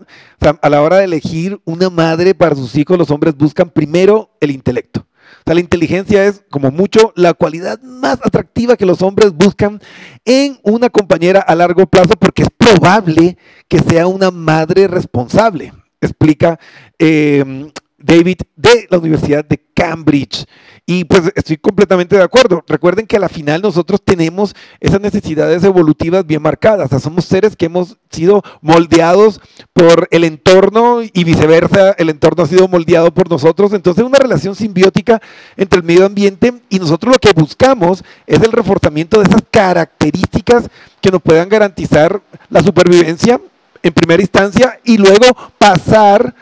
A 0.62 0.68
la 0.68 0.82
hora 0.82 0.98
de 0.98 1.04
elegir 1.04 1.60
una 1.64 1.90
madre 1.90 2.34
para 2.34 2.54
sus 2.54 2.76
hijos, 2.76 2.96
los 2.96 3.10
hombres 3.10 3.36
buscan 3.36 3.70
primero 3.70 4.30
el 4.40 4.52
intelecto. 4.52 5.04
O 5.44 5.50
sea, 5.50 5.54
la 5.56 5.60
inteligencia 5.60 6.24
es, 6.24 6.42
como 6.50 6.70
mucho, 6.70 7.12
la 7.16 7.34
cualidad 7.34 7.78
más 7.82 8.18
atractiva 8.24 8.78
que 8.78 8.86
los 8.86 9.02
hombres 9.02 9.32
buscan 9.34 9.78
en 10.24 10.58
una 10.62 10.88
compañera 10.88 11.40
a 11.40 11.54
largo 11.54 11.86
plazo 11.86 12.14
porque 12.18 12.44
es 12.44 12.48
probable 12.56 13.36
que 13.68 13.78
sea 13.80 14.06
una 14.06 14.30
madre 14.30 14.88
responsable, 14.88 15.74
explica 16.00 16.58
eh, 16.98 17.70
David 18.04 18.38
de 18.54 18.86
la 18.90 18.98
Universidad 18.98 19.44
de 19.44 19.58
Cambridge. 19.74 20.44
Y 20.86 21.04
pues 21.04 21.32
estoy 21.34 21.56
completamente 21.56 22.16
de 22.16 22.22
acuerdo. 22.22 22.62
Recuerden 22.68 23.06
que 23.06 23.16
a 23.16 23.20
la 23.20 23.30
final 23.30 23.62
nosotros 23.62 24.02
tenemos 24.04 24.54
esas 24.80 25.00
necesidades 25.00 25.64
evolutivas 25.64 26.26
bien 26.26 26.42
marcadas. 26.42 26.86
O 26.86 26.88
sea, 26.90 26.98
somos 26.98 27.24
seres 27.24 27.56
que 27.56 27.66
hemos 27.66 27.96
sido 28.10 28.42
moldeados 28.60 29.40
por 29.72 30.06
el 30.10 30.24
entorno 30.24 31.00
y 31.02 31.24
viceversa, 31.24 31.92
el 31.92 32.10
entorno 32.10 32.44
ha 32.44 32.46
sido 32.46 32.68
moldeado 32.68 33.12
por 33.14 33.30
nosotros. 33.30 33.72
Entonces, 33.72 34.04
una 34.04 34.18
relación 34.18 34.54
simbiótica 34.54 35.22
entre 35.56 35.78
el 35.78 35.86
medio 35.86 36.04
ambiente 36.04 36.52
y 36.68 36.78
nosotros 36.78 37.14
lo 37.14 37.18
que 37.18 37.32
buscamos 37.32 38.04
es 38.26 38.42
el 38.42 38.52
reforzamiento 38.52 39.18
de 39.18 39.24
esas 39.24 39.42
características 39.50 40.68
que 41.00 41.10
nos 41.10 41.22
puedan 41.22 41.48
garantizar 41.48 42.20
la 42.50 42.62
supervivencia 42.62 43.40
en 43.82 43.92
primera 43.92 44.22
instancia 44.22 44.78
y 44.84 44.98
luego 44.98 45.26
pasar 45.58 46.34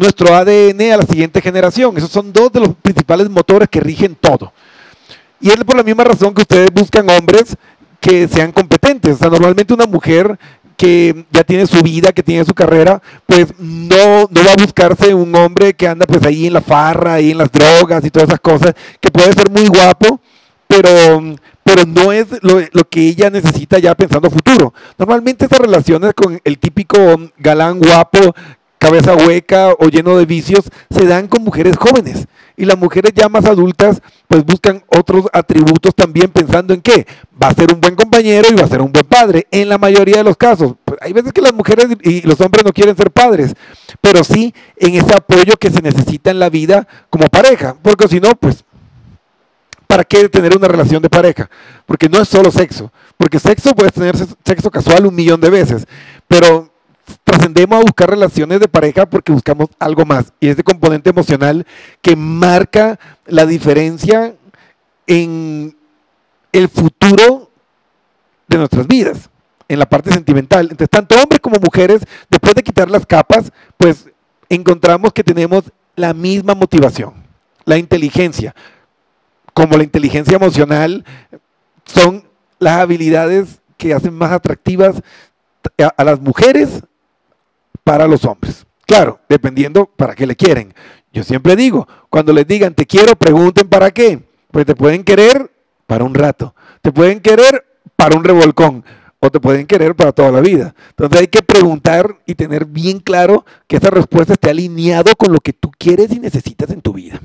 nuestro 0.00 0.34
ADN 0.34 0.80
a 0.92 0.96
la 0.96 1.02
siguiente 1.02 1.42
generación. 1.42 1.94
Esos 1.96 2.10
son 2.10 2.32
dos 2.32 2.50
de 2.50 2.60
los 2.60 2.74
principales 2.74 3.28
motores 3.28 3.68
que 3.68 3.80
rigen 3.80 4.16
todo. 4.18 4.50
Y 5.40 5.50
es 5.50 5.56
por 5.58 5.76
la 5.76 5.82
misma 5.82 6.04
razón 6.04 6.32
que 6.32 6.40
ustedes 6.40 6.70
buscan 6.72 7.08
hombres 7.10 7.54
que 8.00 8.26
sean 8.26 8.50
competentes. 8.50 9.16
O 9.16 9.18
sea, 9.18 9.28
normalmente 9.28 9.74
una 9.74 9.84
mujer 9.84 10.38
que 10.78 11.26
ya 11.30 11.44
tiene 11.44 11.66
su 11.66 11.82
vida, 11.82 12.12
que 12.12 12.22
tiene 12.22 12.46
su 12.46 12.54
carrera, 12.54 13.02
pues 13.26 13.48
no, 13.58 14.26
no 14.30 14.42
va 14.42 14.52
a 14.52 14.62
buscarse 14.62 15.12
un 15.12 15.34
hombre 15.34 15.74
que 15.74 15.86
anda 15.86 16.06
pues 16.06 16.24
ahí 16.24 16.46
en 16.46 16.54
la 16.54 16.62
farra, 16.62 17.14
ahí 17.14 17.32
en 17.32 17.38
las 17.38 17.52
drogas 17.52 18.02
y 18.02 18.10
todas 18.10 18.30
esas 18.30 18.40
cosas, 18.40 18.74
que 18.98 19.10
puede 19.10 19.34
ser 19.34 19.50
muy 19.50 19.66
guapo, 19.66 20.18
pero, 20.66 21.36
pero 21.62 21.84
no 21.84 22.10
es 22.10 22.28
lo, 22.40 22.62
lo 22.72 22.84
que 22.88 23.06
ella 23.06 23.28
necesita 23.28 23.78
ya 23.78 23.94
pensando 23.94 24.30
futuro. 24.30 24.72
Normalmente 24.96 25.44
estas 25.44 25.58
relaciones 25.58 26.14
con 26.14 26.40
el 26.42 26.58
típico 26.58 26.96
galán 27.36 27.78
guapo 27.78 28.34
cabeza 28.80 29.14
hueca 29.14 29.74
o 29.78 29.88
lleno 29.88 30.16
de 30.16 30.24
vicios, 30.24 30.64
se 30.90 31.04
dan 31.04 31.28
con 31.28 31.44
mujeres 31.44 31.76
jóvenes. 31.76 32.26
Y 32.56 32.64
las 32.64 32.78
mujeres 32.78 33.12
ya 33.14 33.28
más 33.28 33.44
adultas, 33.44 34.00
pues 34.26 34.44
buscan 34.44 34.82
otros 34.88 35.26
atributos 35.32 35.94
también 35.94 36.30
pensando 36.30 36.72
en 36.72 36.80
que 36.80 37.06
va 37.40 37.48
a 37.48 37.54
ser 37.54 37.72
un 37.72 37.80
buen 37.80 37.94
compañero 37.94 38.48
y 38.50 38.54
va 38.54 38.64
a 38.64 38.68
ser 38.68 38.80
un 38.80 38.90
buen 38.90 39.04
padre. 39.06 39.46
En 39.50 39.68
la 39.68 39.76
mayoría 39.76 40.16
de 40.16 40.24
los 40.24 40.36
casos, 40.36 40.74
pues 40.84 40.98
hay 41.02 41.12
veces 41.12 41.32
que 41.32 41.42
las 41.42 41.52
mujeres 41.52 41.88
y 42.02 42.22
los 42.22 42.40
hombres 42.40 42.64
no 42.64 42.72
quieren 42.72 42.96
ser 42.96 43.10
padres, 43.10 43.54
pero 44.00 44.24
sí 44.24 44.54
en 44.76 44.94
ese 44.94 45.14
apoyo 45.14 45.56
que 45.58 45.70
se 45.70 45.82
necesita 45.82 46.30
en 46.30 46.38
la 46.38 46.48
vida 46.48 46.88
como 47.10 47.28
pareja, 47.28 47.76
porque 47.82 48.08
si 48.08 48.18
no, 48.18 48.30
pues 48.34 48.64
¿para 49.86 50.04
qué 50.04 50.28
tener 50.30 50.56
una 50.56 50.68
relación 50.68 51.02
de 51.02 51.10
pareja? 51.10 51.50
Porque 51.84 52.08
no 52.08 52.20
es 52.20 52.28
solo 52.28 52.50
sexo, 52.50 52.90
porque 53.18 53.38
sexo 53.38 53.74
puedes 53.74 53.92
tener 53.92 54.16
sexo 54.44 54.70
casual 54.70 55.06
un 55.06 55.14
millón 55.14 55.40
de 55.40 55.50
veces, 55.50 55.86
pero 56.28 56.69
trascendemos 57.24 57.78
a 57.78 57.82
buscar 57.82 58.10
relaciones 58.10 58.60
de 58.60 58.68
pareja 58.68 59.06
porque 59.06 59.32
buscamos 59.32 59.68
algo 59.78 60.04
más. 60.04 60.32
Y 60.40 60.48
ese 60.48 60.62
componente 60.62 61.10
emocional 61.10 61.66
que 62.02 62.16
marca 62.16 62.98
la 63.26 63.46
diferencia 63.46 64.34
en 65.06 65.76
el 66.52 66.68
futuro 66.68 67.50
de 68.48 68.58
nuestras 68.58 68.86
vidas, 68.86 69.30
en 69.68 69.78
la 69.78 69.88
parte 69.88 70.12
sentimental. 70.12 70.62
Entonces, 70.62 70.90
tanto 70.90 71.14
hombres 71.20 71.40
como 71.40 71.56
mujeres, 71.60 72.02
después 72.28 72.54
de 72.54 72.62
quitar 72.62 72.90
las 72.90 73.06
capas, 73.06 73.52
pues 73.76 74.08
encontramos 74.48 75.12
que 75.12 75.24
tenemos 75.24 75.64
la 75.96 76.12
misma 76.12 76.54
motivación, 76.54 77.14
la 77.64 77.78
inteligencia, 77.78 78.54
como 79.54 79.76
la 79.76 79.84
inteligencia 79.84 80.36
emocional, 80.36 81.04
son 81.84 82.24
las 82.58 82.80
habilidades 82.80 83.60
que 83.76 83.94
hacen 83.94 84.14
más 84.14 84.32
atractivas 84.32 85.02
a, 85.78 85.86
a 85.96 86.04
las 86.04 86.20
mujeres 86.20 86.82
para 87.84 88.06
los 88.06 88.24
hombres. 88.24 88.66
Claro, 88.86 89.20
dependiendo 89.28 89.86
para 89.86 90.14
qué 90.14 90.26
le 90.26 90.36
quieren. 90.36 90.74
Yo 91.12 91.22
siempre 91.22 91.56
digo, 91.56 91.86
cuando 92.08 92.32
les 92.32 92.46
digan 92.46 92.74
te 92.74 92.86
quiero, 92.86 93.16
pregunten 93.16 93.68
para 93.68 93.90
qué. 93.90 94.22
Pues 94.50 94.66
te 94.66 94.74
pueden 94.74 95.04
querer 95.04 95.50
para 95.86 96.04
un 96.04 96.14
rato, 96.14 96.54
te 96.82 96.92
pueden 96.92 97.20
querer 97.20 97.64
para 97.96 98.16
un 98.16 98.24
revolcón 98.24 98.84
o 99.20 99.30
te 99.30 99.38
pueden 99.38 99.66
querer 99.66 99.94
para 99.94 100.12
toda 100.12 100.30
la 100.32 100.40
vida. 100.40 100.74
Entonces 100.90 101.20
hay 101.20 101.28
que 101.28 101.42
preguntar 101.42 102.20
y 102.26 102.34
tener 102.34 102.64
bien 102.64 103.00
claro 103.00 103.44
que 103.66 103.76
esa 103.76 103.90
respuesta 103.90 104.32
esté 104.32 104.50
alineado 104.50 105.14
con 105.16 105.32
lo 105.32 105.40
que 105.40 105.52
tú 105.52 105.70
quieres 105.78 106.10
y 106.10 106.18
necesitas 106.18 106.70
en 106.70 106.80
tu 106.80 106.92
vida. 106.92 107.20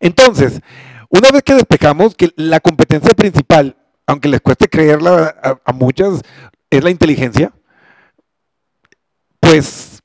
Entonces, 0.00 0.60
una 1.08 1.30
vez 1.30 1.42
que 1.42 1.54
despejamos 1.54 2.14
que 2.14 2.30
la 2.36 2.60
competencia 2.60 3.14
principal, 3.14 3.76
aunque 4.06 4.28
les 4.28 4.40
cueste 4.40 4.68
creerla 4.68 5.34
a, 5.42 5.58
a 5.64 5.72
muchas, 5.72 6.22
es 6.70 6.82
la 6.82 6.90
inteligencia, 6.90 7.52
pues 9.46 10.02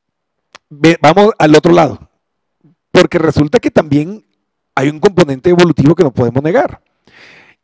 vamos 1.02 1.32
al 1.40 1.56
otro 1.56 1.74
lado. 1.74 2.00
Porque 2.92 3.18
resulta 3.18 3.60
que 3.60 3.72
también 3.72 4.24
hay 4.76 4.90
un 4.90 5.00
componente 5.00 5.50
evolutivo 5.50 5.96
que 5.96 6.04
no 6.04 6.12
podemos 6.12 6.44
negar. 6.44 6.82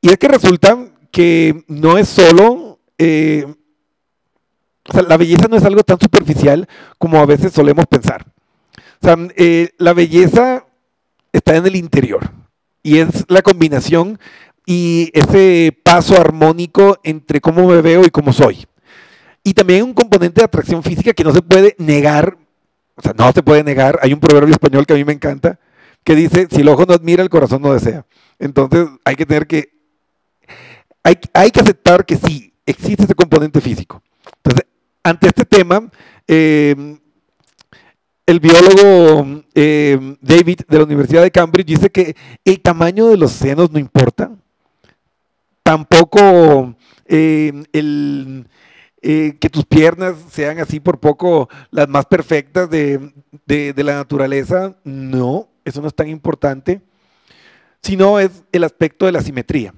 Y 0.02 0.10
es 0.10 0.18
que 0.18 0.28
resulta 0.28 0.78
que 1.12 1.64
no 1.68 1.98
es 1.98 2.08
solo, 2.08 2.80
eh, 2.98 3.46
o 4.90 4.94
sea, 4.94 5.04
la 5.04 5.18
belleza 5.18 5.48
no 5.48 5.58
es 5.58 5.64
algo 5.66 5.84
tan 5.84 6.00
superficial 6.00 6.68
como 6.98 7.20
a 7.20 7.26
veces 7.26 7.54
solemos 7.54 7.86
pensar. 7.86 8.26
O 9.02 9.06
sea, 9.06 9.16
eh, 9.36 9.70
la 9.78 9.94
belleza 9.94 10.66
está 11.32 11.56
en 11.56 11.68
el 11.68 11.76
interior 11.76 12.32
y 12.82 12.98
es 12.98 13.26
la 13.28 13.44
combinación 13.44 14.20
y 14.66 15.12
ese 15.14 15.78
paso 15.84 16.20
armónico 16.20 16.98
entre 17.04 17.40
cómo 17.40 17.68
me 17.68 17.82
veo 17.82 18.04
y 18.04 18.10
cómo 18.10 18.34
soy. 18.34 18.66
Y 19.48 19.54
también 19.54 19.86
un 19.86 19.94
componente 19.94 20.42
de 20.42 20.44
atracción 20.44 20.84
física 20.84 21.14
que 21.14 21.24
no 21.24 21.32
se 21.32 21.42
puede 21.42 21.74
negar, 21.78 22.38
o 22.96 23.02
sea, 23.02 23.14
no 23.18 23.32
se 23.32 23.42
puede 23.42 23.64
negar. 23.64 23.98
Hay 24.02 24.12
un 24.12 24.20
proverbio 24.20 24.54
español 24.54 24.86
que 24.86 24.92
a 24.92 24.98
mí 24.98 25.06
me 25.06 25.14
encanta, 25.14 25.58
que 26.04 26.16
dice, 26.16 26.50
si 26.52 26.60
el 26.60 26.68
ojo 26.68 26.86
no 26.86 26.94
admira, 26.94 27.24
el 27.24 27.30
corazón 27.30 27.62
no 27.62 27.72
desea. 27.72 28.06
Entonces 28.40 28.90
hay 29.06 29.16
que 29.16 29.26
tener 29.26 29.48
que, 29.48 29.70
hay, 31.02 31.16
hay 31.32 31.52
que 31.52 31.62
aceptar 31.62 32.06
que 32.06 32.18
sí, 32.18 32.54
existe 32.66 33.06
ese 33.06 33.16
componente 33.16 33.62
físico. 33.62 34.04
Entonces, 34.36 34.68
ante 35.02 35.28
este 35.30 35.46
tema, 35.46 35.90
eh, 36.28 36.98
el 38.26 38.40
biólogo 38.42 39.44
eh, 39.56 40.18
David 40.20 40.60
de 40.68 40.78
la 40.78 40.84
Universidad 40.84 41.22
de 41.22 41.32
Cambridge 41.32 41.68
dice 41.68 41.90
que 41.90 42.18
el 42.44 42.60
tamaño 42.60 43.08
de 43.08 43.16
los 43.16 43.32
senos 43.32 43.72
no 43.72 43.80
importa, 43.80 44.30
tampoco 45.64 46.76
eh, 47.06 47.64
el, 47.72 48.46
eh, 49.02 49.38
que 49.40 49.50
tus 49.50 49.66
piernas 49.66 50.16
sean 50.32 50.60
así 50.60 50.80
por 50.80 51.00
poco 51.00 51.50
las 51.70 51.88
más 51.88 52.06
perfectas 52.06 52.70
de, 52.70 53.14
de, 53.46 53.74
de, 53.74 53.84
la 53.84 53.96
naturaleza, 53.96 54.76
no, 54.84 55.50
eso 55.66 55.82
no 55.82 55.88
es 55.88 55.94
tan 55.94 56.08
importante, 56.08 56.82
sino 57.82 58.20
es 58.20 58.44
el 58.52 58.64
aspecto 58.64 59.06
de 59.06 59.12
la 59.12 59.22
simetría. 59.22 59.74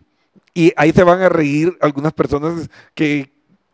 Y 0.53 0.71
ahí 0.77 0.91
se 0.93 1.03
van 1.03 1.21
a 1.21 1.29
reír 1.29 1.77
algunas 1.81 2.13
personas 2.13 2.69
que, 2.95 3.31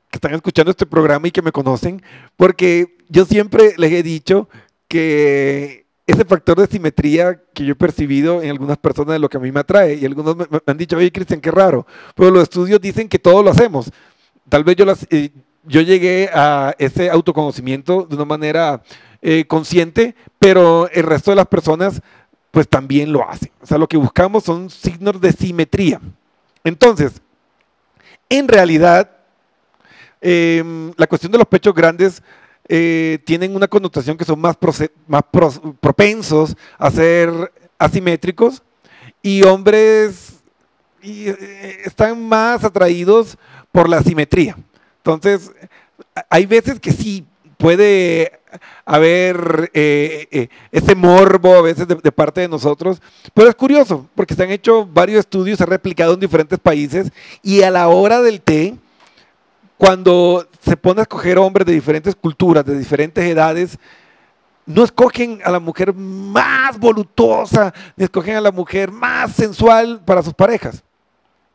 que 0.09 0.17
están 0.17 0.33
escuchando 0.33 0.71
este 0.71 0.85
programa 0.85 1.27
y 1.27 1.31
que 1.31 1.41
me 1.41 1.51
conocen, 1.51 2.01
porque 2.35 2.97
yo 3.07 3.25
siempre 3.25 3.75
les 3.77 3.91
he 3.91 4.01
dicho 4.01 4.49
que 4.87 5.85
ese 6.07 6.25
factor 6.25 6.59
de 6.59 6.67
simetría 6.67 7.41
que 7.53 7.65
yo 7.65 7.73
he 7.73 7.75
percibido 7.75 8.41
en 8.41 8.49
algunas 8.49 8.77
personas 8.77 9.15
es 9.15 9.21
lo 9.21 9.29
que 9.29 9.37
a 9.37 9.39
mí 9.39 9.51
me 9.51 9.59
atrae. 9.59 9.95
Y 9.95 10.05
algunos 10.05 10.35
me, 10.35 10.45
han 10.65 10.77
dicho, 10.77 10.97
oye, 10.97 11.11
Cristian, 11.11 11.41
qué 11.41 11.49
raro. 11.51 11.87
Pero 12.15 12.31
los 12.31 12.43
estudios 12.43 12.79
dicen 12.79 13.07
que 13.07 13.19
todos 13.19 13.43
lo 13.43 13.51
hacemos 13.51 13.91
tal 14.49 14.63
vez 14.63 14.75
yo, 14.75 14.85
las, 14.85 15.07
eh, 15.09 15.31
yo 15.63 15.81
llegué 15.81 16.29
a 16.33 16.75
ese 16.77 17.09
autoconocimiento 17.09 18.03
de 18.03 18.15
una 18.15 18.25
manera 18.25 18.81
eh, 19.21 19.45
consciente, 19.47 20.15
pero 20.39 20.89
el 20.89 21.03
resto 21.03 21.31
de 21.31 21.35
las 21.35 21.47
personas 21.47 22.01
pues 22.51 22.69
también 22.69 23.11
lo 23.11 23.29
hacen. 23.29 23.51
O 23.61 23.65
sea, 23.65 23.77
lo 23.77 23.87
que 23.87 23.97
buscamos 23.97 24.43
son 24.45 24.69
signos 24.69 25.19
de 25.19 25.33
simetría. 25.33 25.99
Entonces, 26.63 27.21
en 28.29 28.47
realidad, 28.47 29.11
eh, 30.21 30.63
la 30.95 31.07
cuestión 31.07 31.31
de 31.31 31.37
los 31.37 31.47
pechos 31.47 31.73
grandes 31.73 32.23
eh, 32.67 33.19
tienen 33.25 33.55
una 33.55 33.67
connotación 33.67 34.17
que 34.17 34.25
son 34.25 34.39
más, 34.39 34.57
propensos 35.79 36.55
a 36.79 36.89
ser 36.89 37.51
asimétricos 37.77 38.63
y 39.21 39.43
hombres 39.43 40.39
eh, 41.03 41.81
están 41.85 42.27
más 42.27 42.63
atraídos 42.63 43.37
por 43.75 43.89
la 43.89 44.01
simetría. 44.01 44.55
Entonces, 44.99 45.51
hay 46.29 46.45
veces 46.45 46.79
que 46.79 46.93
sí 46.93 47.25
puede 47.57 48.39
haber 48.85 49.69
eh, 49.73 50.29
eh, 50.31 50.47
ese 50.71 50.95
morbo 50.95 51.55
a 51.55 51.61
veces 51.61 51.85
de, 51.85 51.95
de 51.95 52.11
parte 52.13 52.39
de 52.39 52.47
nosotros, 52.47 53.01
pero 53.33 53.49
es 53.49 53.55
curioso 53.55 54.07
porque 54.15 54.33
se 54.33 54.43
han 54.43 54.51
hecho 54.51 54.85
varios 54.85 55.19
estudios, 55.19 55.57
se 55.57 55.65
ha 55.65 55.67
replicado 55.67 56.13
en 56.13 56.21
diferentes 56.21 56.57
países 56.57 57.11
y 57.43 57.63
a 57.63 57.69
la 57.69 57.89
hora 57.89 58.21
del 58.21 58.39
té, 58.39 58.75
cuando 59.77 60.47
se 60.61 60.77
pone 60.77 61.01
a 61.01 61.03
escoger 61.03 61.37
hombres 61.37 61.67
de 61.67 61.73
diferentes 61.73 62.15
culturas, 62.15 62.63
de 62.63 62.77
diferentes 62.77 63.25
edades, 63.25 63.77
no 64.65 64.85
escogen 64.85 65.41
a 65.43 65.51
la 65.51 65.59
mujer 65.59 65.93
más 65.93 66.79
voluptuosa, 66.79 67.73
ni 67.97 68.05
escogen 68.05 68.37
a 68.37 68.41
la 68.41 68.53
mujer 68.53 68.89
más 68.89 69.33
sensual 69.33 70.01
para 70.05 70.23
sus 70.23 70.33
parejas. 70.33 70.84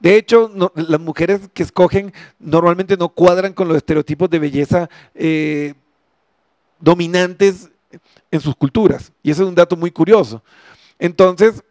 De 0.01 0.17
hecho, 0.17 0.51
las 0.75 1.01
mujeres 1.01 1.43
que 1.53 1.63
escogen 1.63 2.13
normalmente 2.39 2.97
no 2.97 3.11
cuadran 3.11 3.53
con 3.53 3.69
los 3.69 3.77
estereotipos 3.77 4.31
de 4.31 4.39
belleza 4.39 4.89
eh, 5.15 5.75
dominantes 6.81 7.71
en 8.31 8.41
sus 8.41 8.57
culturas. 8.57 9.13
Y 9.23 9.31
eso 9.31 9.43
es 9.43 9.49
un 9.51 9.55
dato 9.55 9.77
muy 9.77 9.91
curioso. 9.91 10.43
Entonces, 10.99 11.63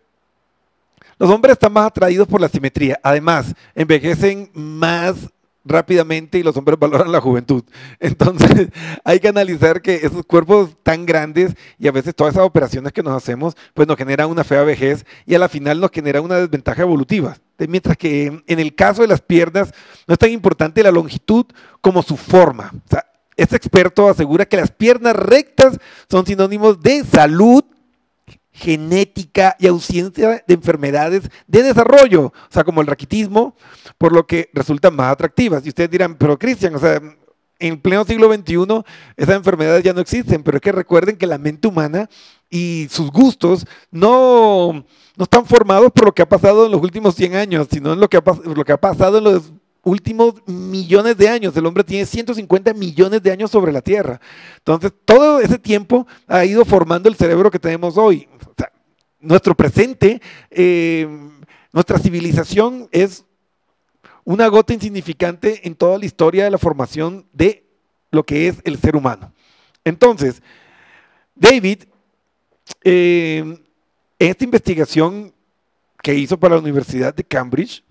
los 1.18 1.30
hombres 1.32 1.54
están 1.54 1.74
más 1.74 1.88
atraídos 1.88 2.28
por 2.28 2.40
la 2.40 2.48
simetría. 2.48 3.00
Además, 3.02 3.54
envejecen 3.74 4.52
más 4.54 5.30
rápidamente 5.66 6.38
y 6.38 6.44
los 6.44 6.56
hombres 6.56 6.78
valoran 6.80 7.12
la 7.12 7.22
juventud. 7.22 7.64
Entonces, 8.00 8.70
hay 9.04 9.20
que 9.20 9.28
analizar 9.28 9.82
que 9.82 9.96
esos 9.96 10.24
cuerpos 10.24 10.78
tan 10.84 11.06
grandes 11.06 11.56
y 11.80 11.88
a 11.88 11.92
veces 11.92 12.16
todas 12.16 12.36
esas 12.36 12.46
operaciones 12.46 12.94
que 12.94 13.04
nos 13.04 13.16
hacemos, 13.16 13.56
pues 13.74 13.88
nos 13.88 13.98
generan 13.98 14.30
una 14.30 14.44
fea 14.44 14.64
vejez 14.64 15.04
y 15.26 15.34
a 15.34 15.40
la 15.40 15.50
final 15.50 15.80
nos 15.80 15.92
genera 15.92 16.22
una 16.22 16.36
desventaja 16.36 16.84
evolutiva. 16.84 17.38
Mientras 17.68 17.98
que 17.98 18.44
en 18.46 18.60
el 18.60 18.76
caso 18.76 19.02
de 19.02 19.08
las 19.08 19.22
piernas 19.22 19.74
no 20.08 20.14
es 20.14 20.20
tan 20.20 20.32
importante 20.32 20.84
la 20.84 20.92
longitud 20.92 21.46
como 21.82 22.02
su 22.02 22.18
forma. 22.18 22.72
O 22.92 22.98
este 23.36 23.56
experto 23.56 24.10
asegura 24.10 24.46
que 24.46 24.58
las 24.58 24.70
piernas 24.70 25.16
rectas 25.16 25.78
son 26.10 26.26
sinónimos 26.26 26.82
de 26.82 27.06
salud, 27.06 27.64
genética 28.52 29.56
y 29.60 29.68
ausencia 29.68 30.44
de 30.46 30.54
enfermedades 30.54 31.30
de 31.48 31.64
desarrollo, 31.64 32.26
o 32.26 32.34
sea, 32.50 32.66
como 32.66 32.82
el 32.82 32.88
raquitismo, 32.88 33.56
por 33.98 34.12
lo 34.12 34.28
que 34.28 34.50
resultan 34.54 34.96
más 34.96 35.14
atractivas. 35.14 35.66
Y 35.66 35.70
ustedes 35.70 35.90
dirán, 35.90 36.16
pero 36.16 36.38
Cristian, 36.38 36.76
o 36.76 36.80
sea, 36.80 37.02
en 37.60 37.80
pleno 37.80 38.06
siglo 38.06 38.34
XXI 38.34 38.84
esas 39.18 39.36
enfermedades 39.36 39.84
ya 39.84 39.94
no 39.94 40.02
existen, 40.02 40.44
pero 40.44 40.58
es 40.58 40.62
que 40.62 40.72
recuerden 40.72 41.18
que 41.18 41.28
la 41.28 41.38
mente 41.38 41.68
humana 41.68 42.10
y 42.50 42.88
sus 42.90 43.12
gustos 43.12 43.66
no, 43.92 44.86
no 45.20 45.24
están 45.24 45.46
formados 45.46 45.92
por 45.92 46.06
lo 46.06 46.14
que 46.14 46.22
ha 46.22 46.30
pasado 46.30 46.66
en 46.66 46.72
los 46.72 46.82
últimos 46.82 47.14
100 47.14 47.36
años, 47.36 47.68
sino 47.70 47.92
en 47.92 48.00
lo 48.00 48.08
que 48.08 48.16
ha, 48.16 48.78
pasado 48.78 49.18
en 49.18 49.26
los 49.26 49.52
últimos 49.84 50.36
millones 50.48 51.18
de 51.18 51.28
años. 51.28 51.58
El 51.58 51.66
hombre 51.66 51.84
tiene 51.84 52.06
150 52.06 52.74
millones 52.74 53.22
de 53.22 53.30
años 53.30 53.52
sobre 53.52 53.74
la 53.74 53.82
Tierra. 53.82 54.22
Entonces, 54.60 54.94
todo 55.04 55.42
ese 55.42 55.60
tiempo 55.60 56.08
ha 56.26 56.46
ido 56.46 56.64
formando 56.64 57.10
el 57.10 57.16
cerebro 57.16 57.52
que 57.52 57.60
tenemos 57.60 57.98
hoy. 57.98 58.30
Nuestro 59.20 59.56
presente, 59.56 60.22
eh, 60.52 61.06
nuestra 61.74 62.00
civilización 62.00 62.88
es 62.90 63.26
una 64.24 64.48
gota 64.48 64.74
insignificante 64.74 65.68
en 65.68 65.76
toda 65.76 65.98
la 65.98 66.06
historia 66.06 66.46
de 66.46 66.52
la 66.52 66.58
formación 66.58 67.26
de 67.34 67.66
lo 68.10 68.24
que 68.24 68.48
es 68.48 68.62
el 68.64 68.80
ser 68.80 68.96
humano. 68.96 69.34
Entonces, 69.84 70.42
David, 71.36 71.84
eh, 72.86 73.60
en 74.20 74.30
esta 74.30 74.44
investigación 74.44 75.34
que 76.04 76.14
hizo 76.14 76.38
para 76.38 76.56
la 76.56 76.62
Universidad 76.62 77.14
de 77.14 77.24
Cambridge, 77.24 77.84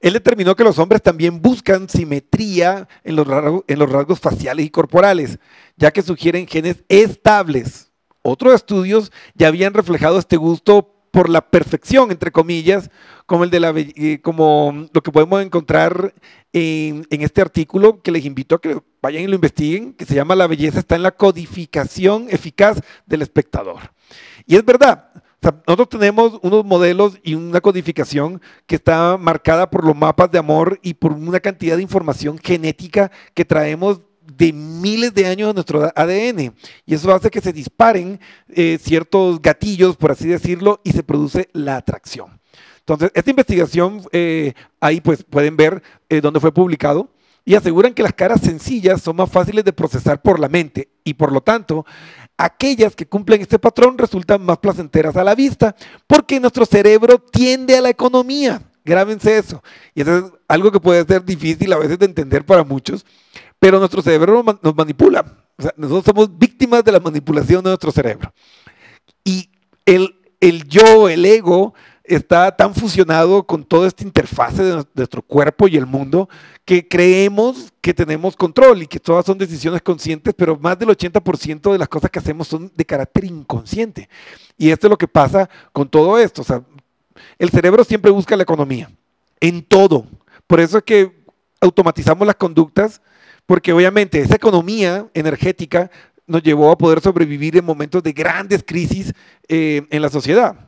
él 0.00 0.12
determinó 0.12 0.54
que 0.54 0.64
los 0.64 0.78
hombres 0.78 1.02
también 1.02 1.42
buscan 1.42 1.88
simetría 1.88 2.88
en 3.02 3.16
los, 3.16 3.26
rasgos, 3.26 4.20
faciales 4.20 4.64
y 4.64 4.70
corporales, 4.70 5.38
ya 5.76 5.90
que 5.90 6.02
sugieren 6.02 6.46
genes 6.46 6.84
estables. 6.88 7.90
Otros 8.22 8.54
estudios 8.54 9.10
ya 9.34 9.48
habían 9.48 9.74
reflejado 9.74 10.18
este 10.18 10.36
gusto 10.36 10.94
por 11.10 11.28
la 11.28 11.50
perfección, 11.50 12.10
entre 12.10 12.30
comillas, 12.30 12.90
como, 13.26 13.42
el 13.42 13.50
de 13.50 13.60
la, 13.60 13.72
eh, 13.76 14.20
como 14.22 14.88
lo 14.92 15.02
que 15.02 15.10
podemos 15.10 15.42
encontrar 15.42 16.14
en, 16.52 17.06
en 17.10 17.22
este 17.22 17.40
artículo, 17.40 18.00
que 18.02 18.12
les 18.12 18.24
invito 18.24 18.54
a 18.54 18.60
que 18.60 18.80
vayan 19.02 19.24
y 19.24 19.26
lo 19.26 19.34
investiguen, 19.34 19.94
que 19.94 20.04
se 20.04 20.14
llama 20.14 20.36
La 20.36 20.46
belleza 20.46 20.78
está 20.78 20.94
en 20.96 21.02
la 21.02 21.12
codificación 21.12 22.28
eficaz 22.30 22.80
del 23.06 23.22
espectador. 23.22 23.90
Y 24.48 24.56
es 24.56 24.64
verdad, 24.64 25.10
nosotros 25.66 25.90
tenemos 25.90 26.40
unos 26.42 26.64
modelos 26.64 27.18
y 27.22 27.34
una 27.34 27.60
codificación 27.60 28.40
que 28.66 28.76
está 28.76 29.18
marcada 29.18 29.68
por 29.68 29.84
los 29.84 29.94
mapas 29.94 30.30
de 30.30 30.38
amor 30.38 30.80
y 30.82 30.94
por 30.94 31.12
una 31.12 31.38
cantidad 31.38 31.76
de 31.76 31.82
información 31.82 32.38
genética 32.38 33.12
que 33.34 33.44
traemos 33.44 34.00
de 34.22 34.54
miles 34.54 35.12
de 35.12 35.26
años 35.26 35.48
de 35.48 35.54
nuestro 35.54 35.92
ADN. 35.94 36.54
Y 36.86 36.94
eso 36.94 37.14
hace 37.14 37.30
que 37.30 37.42
se 37.42 37.52
disparen 37.52 38.18
eh, 38.48 38.78
ciertos 38.80 39.42
gatillos, 39.42 39.98
por 39.98 40.12
así 40.12 40.26
decirlo, 40.28 40.80
y 40.82 40.92
se 40.92 41.02
produce 41.02 41.50
la 41.52 41.76
atracción. 41.76 42.40
Entonces, 42.78 43.10
esta 43.12 43.28
investigación, 43.28 44.00
eh, 44.12 44.54
ahí 44.80 45.02
pues 45.02 45.24
pueden 45.24 45.58
ver 45.58 45.82
eh, 46.08 46.22
dónde 46.22 46.40
fue 46.40 46.54
publicado, 46.54 47.10
y 47.48 47.54
aseguran 47.54 47.94
que 47.94 48.02
las 48.02 48.12
caras 48.12 48.42
sencillas 48.42 49.00
son 49.00 49.16
más 49.16 49.30
fáciles 49.30 49.64
de 49.64 49.72
procesar 49.72 50.20
por 50.20 50.38
la 50.38 50.50
mente, 50.50 50.90
y 51.02 51.14
por 51.14 51.32
lo 51.32 51.40
tanto, 51.40 51.86
aquellas 52.36 52.94
que 52.94 53.06
cumplen 53.08 53.40
este 53.40 53.58
patrón 53.58 53.96
resultan 53.96 54.42
más 54.42 54.58
placenteras 54.58 55.16
a 55.16 55.24
la 55.24 55.34
vista, 55.34 55.74
porque 56.06 56.38
nuestro 56.40 56.66
cerebro 56.66 57.18
tiende 57.18 57.74
a 57.74 57.80
la 57.80 57.88
economía. 57.88 58.60
Grábense 58.84 59.38
eso. 59.38 59.62
Y 59.94 60.02
eso 60.02 60.18
es 60.18 60.24
algo 60.46 60.70
que 60.70 60.78
puede 60.78 61.06
ser 61.06 61.24
difícil 61.24 61.72
a 61.72 61.78
veces 61.78 61.98
de 61.98 62.04
entender 62.04 62.44
para 62.44 62.64
muchos, 62.64 63.06
pero 63.58 63.78
nuestro 63.78 64.02
cerebro 64.02 64.34
nos 64.34 64.44
ma- 64.44 64.60
nos 64.62 64.76
manipula. 64.76 65.24
O 65.56 65.62
sea, 65.62 65.72
nosotros 65.78 66.04
somos 66.04 66.38
víctimas 66.38 66.84
de 66.84 66.92
la 66.92 67.00
manipulación 67.00 67.64
de 67.64 67.70
nuestro 67.70 67.90
cerebro. 67.90 68.30
Y 69.24 69.48
el, 69.86 70.20
el 70.40 70.68
yo, 70.68 71.08
el 71.08 71.24
ego, 71.24 71.72
está 72.08 72.54
tan 72.56 72.74
fusionado 72.74 73.44
con 73.44 73.64
toda 73.64 73.86
esta 73.88 74.02
interfase 74.04 74.62
de 74.62 74.74
nues- 74.76 74.86
nuestro 74.94 75.22
cuerpo 75.22 75.68
y 75.68 75.76
el 75.76 75.86
mundo 75.86 76.28
que 76.64 76.86
creemos 76.88 77.72
que 77.80 77.94
tenemos 77.94 78.36
control 78.36 78.82
y 78.82 78.86
que 78.86 78.98
todas 79.00 79.24
son 79.24 79.38
decisiones 79.38 79.82
conscientes, 79.82 80.34
pero 80.36 80.56
más 80.58 80.78
del 80.78 80.88
80% 80.90 81.72
de 81.72 81.78
las 81.78 81.88
cosas 81.88 82.10
que 82.10 82.18
hacemos 82.18 82.48
son 82.48 82.70
de 82.74 82.84
carácter 82.84 83.24
inconsciente. 83.24 84.08
Y 84.56 84.70
esto 84.70 84.86
es 84.86 84.90
lo 84.90 84.98
que 84.98 85.08
pasa 85.08 85.48
con 85.72 85.88
todo 85.88 86.18
esto. 86.18 86.42
El 87.38 87.50
cerebro 87.50 87.84
siempre 87.84 88.10
busca 88.10 88.36
la 88.36 88.42
economía, 88.42 88.90
en 89.40 89.62
todo. 89.62 90.06
Por 90.46 90.60
eso 90.60 90.78
es 90.78 90.84
que 90.84 91.24
automatizamos 91.60 92.26
las 92.26 92.36
conductas, 92.36 93.00
porque 93.46 93.72
obviamente 93.72 94.20
esa 94.20 94.36
economía 94.36 95.06
energética 95.14 95.90
nos 96.26 96.42
llevó 96.42 96.70
a 96.70 96.76
poder 96.78 97.00
sobrevivir 97.00 97.56
en 97.56 97.64
momentos 97.64 98.02
de 98.02 98.12
grandes 98.12 98.62
crisis 98.66 99.12
eh, 99.48 99.86
en 99.90 100.02
la 100.02 100.10
sociedad. 100.10 100.67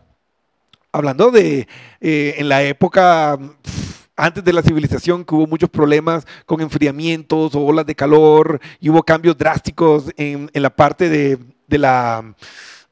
Hablando 0.93 1.31
de 1.31 1.69
eh, 2.01 2.35
en 2.39 2.49
la 2.49 2.63
época 2.63 3.39
pf, 3.63 4.09
antes 4.17 4.45
de 4.45 4.53
la 4.53 4.63
civilización, 4.63 5.25
que 5.25 5.35
hubo 5.35 5.47
muchos 5.47 5.71
problemas 5.71 6.27
con 6.45 6.61
enfriamientos 6.61 7.55
o 7.55 7.61
olas 7.61 7.87
de 7.87 7.95
calor, 7.95 8.61
y 8.81 8.91
hubo 8.91 9.03
cambios 9.03 9.37
drásticos 9.37 10.11
en, 10.17 10.51
en 10.53 10.63
la 10.63 10.71
parte 10.71 11.09
de, 11.09 11.39
de 11.67 11.79
la, 11.79 12.35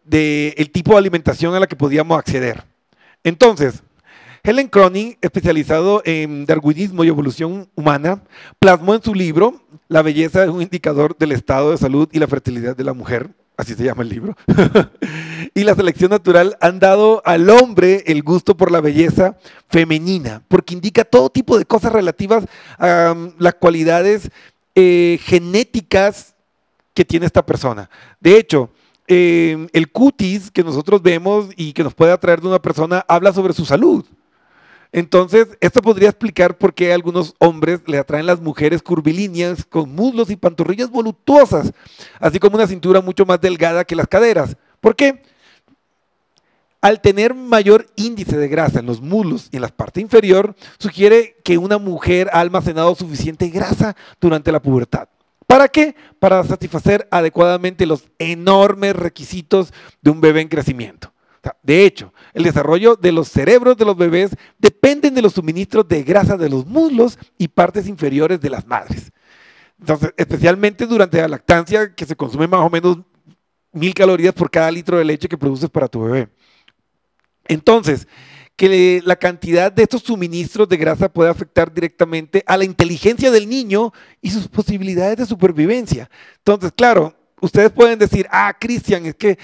de 0.05 0.55
el 0.57 0.71
tipo 0.71 0.93
de 0.93 0.99
alimentación 0.99 1.55
a 1.55 1.61
la 1.61 1.67
que 1.67 1.77
podíamos 1.77 2.19
acceder. 2.19 2.65
Entonces, 3.25 3.83
Helen 4.43 4.69
Cronin, 4.69 5.19
especializado 5.21 6.01
en 6.05 6.47
darwinismo 6.47 7.05
y 7.05 7.09
evolución 7.09 7.69
humana, 7.75 8.23
plasmó 8.59 8.95
en 8.95 9.03
su 9.03 9.15
libro 9.15 9.61
La 9.89 10.01
belleza 10.01 10.45
es 10.45 10.49
un 10.49 10.63
indicador 10.63 11.17
del 11.19 11.33
estado 11.33 11.73
de 11.73 11.77
salud 11.77 12.09
y 12.13 12.19
la 12.19 12.29
fertilidad 12.29 12.77
de 12.77 12.85
la 12.85 12.95
mujer, 12.95 13.29
así 13.59 13.75
se 13.75 13.85
llama 13.85 14.05
el 14.05 14.09
libro, 14.09 14.37
y 15.55 15.65
la 15.65 15.75
selección 15.75 16.11
natural 16.11 16.57
han 16.61 16.79
dado 16.79 17.21
al 17.25 17.51
hombre 17.51 18.05
el 18.07 18.23
gusto 18.23 18.57
por 18.57 18.71
la 18.71 18.81
belleza 18.81 19.37
femenina, 19.69 20.43
porque 20.49 20.75
indica 20.75 21.05
todo 21.05 21.29
tipo 21.29 21.59
de 21.59 21.67
cosas 21.67 21.93
relativas 21.93 22.45
a 22.79 23.13
um, 23.15 23.33
las 23.39 23.55
cualidades 23.55 24.31
eh, 24.77 25.19
genéticas 25.23 26.37
que 26.95 27.05
tiene 27.05 27.27
esta 27.27 27.45
persona. 27.45 27.91
De 28.21 28.39
hecho, 28.39 28.71
eh, 29.09 29.67
el 29.73 29.91
cutis 29.91 30.53
que 30.53 30.63
nosotros 30.63 31.03
vemos 31.03 31.49
y 31.57 31.73
que 31.73 31.83
nos 31.83 31.95
puede 31.95 32.13
atraer 32.13 32.41
de 32.41 32.49
una 32.49 32.63
persona 32.63 33.05
habla 33.09 33.33
sobre 33.33 33.55
su 33.55 33.65
salud. 33.65 34.05
Entonces, 34.93 35.49
esto 35.61 35.83
podría 35.83 36.09
explicar 36.09 36.57
por 36.57 36.73
qué 36.73 36.93
a 36.93 36.95
algunos 36.95 37.35
hombres 37.39 37.81
le 37.87 37.99
atraen 37.99 38.27
las 38.27 38.41
mujeres 38.41 38.83
curvilíneas 38.83 39.65
con 39.65 39.95
muslos 39.95 40.31
y 40.31 40.37
pantorrillas 40.37 40.91
voluptuosas, 40.91 41.73
así 42.21 42.39
como 42.39 42.57
una 42.57 42.67
cintura 42.67 43.01
mucho 43.01 43.27
más 43.27 43.41
delgada 43.41 43.85
que 43.85 43.97
las 43.97 44.09
caderas. 44.09 44.57
¿Por 44.81 44.97
qué? 44.97 45.23
al 46.81 47.01
tener 47.01 47.35
mayor 47.35 47.87
índice 47.97 48.37
de 48.37 48.49
grasa 48.49 48.81
en 48.81 48.87
los 48.87 49.01
muslos 49.01 49.49
y 49.51 49.57
en 49.57 49.63
la 49.63 49.69
parte 49.69 50.01
inferior, 50.01 50.55
sugiere 50.79 51.37
que 51.45 51.59
una 51.59 51.79
mujer 51.79 52.31
ha 52.33 52.41
almacenado 52.41 52.95
suficiente 52.95 53.49
grasa 53.49 53.97
durante 54.21 54.53
la 54.53 54.63
pubertad. 54.63 55.09
¿Para 55.47 55.69
qué? 55.69 55.97
Para 56.19 56.45
satisfacer 56.45 57.09
adecuadamente 57.11 57.87
los 57.87 58.09
enormes 58.19 58.95
requisitos 58.95 59.73
de 60.03 60.11
un 60.11 60.21
bebé 60.21 60.43
en 60.43 60.49
crecimiento. 60.49 61.13
De 61.63 61.85
hecho, 61.85 62.13
el 62.35 62.43
desarrollo 62.43 62.97
de 62.97 63.13
los 63.13 63.29
cerebros 63.29 63.77
de 63.77 63.85
los 63.85 63.97
bebés 63.97 64.31
dependen 64.59 65.15
de 65.15 65.23
los 65.23 65.35
suministros 65.35 65.87
de 65.87 66.03
grasa 66.03 66.37
de 66.37 66.49
los 66.49 66.67
muslos 66.67 67.19
y 67.39 67.49
partes 67.49 67.87
inferiores 67.87 68.41
de 68.41 68.51
las 68.51 68.67
madres. 68.67 69.13
Entonces, 69.81 70.13
especialmente 70.17 70.87
durante 70.87 71.21
la 71.21 71.29
lactancia, 71.29 71.95
que 71.95 72.05
se 72.05 72.17
consume 72.17 72.49
más 72.49 72.61
o 72.61 72.71
menos 72.71 72.99
mil 73.73 73.95
calorías 73.95 74.35
por 74.35 74.51
cada 74.51 74.71
litro 74.71 74.99
de 74.99 75.05
leche 75.05 75.29
que 75.29 75.39
produces 75.39 75.71
para 75.71 75.89
tu 75.89 76.03
bebé. 76.03 76.29
Entonces, 77.47 78.09
que 78.57 79.01
la 79.05 79.15
cantidad 79.15 79.71
de 79.71 79.85
estos 79.85 80.03
suministros 80.03 80.69
de 80.69 80.77
grasa 80.77 81.09
puede 81.09 81.31
afectar 81.31 81.73
directamente 81.73 82.43
a 82.45 82.57
la 82.57 82.65
inteligencia 82.65 83.31
del 83.31 83.49
niño 83.49 83.93
y 84.21 84.31
sus 84.31 84.49
posibilidades 84.49 85.17
de 85.17 85.27
supervivencia. 85.27 86.11
Entonces, 86.39 86.73
claro, 86.75 87.15
ustedes 87.41 87.71
pueden 87.71 87.99
decir, 87.99 88.27
ah, 88.31 88.57
Cristian, 88.59 89.07
es 89.07 89.15
que 89.15 89.39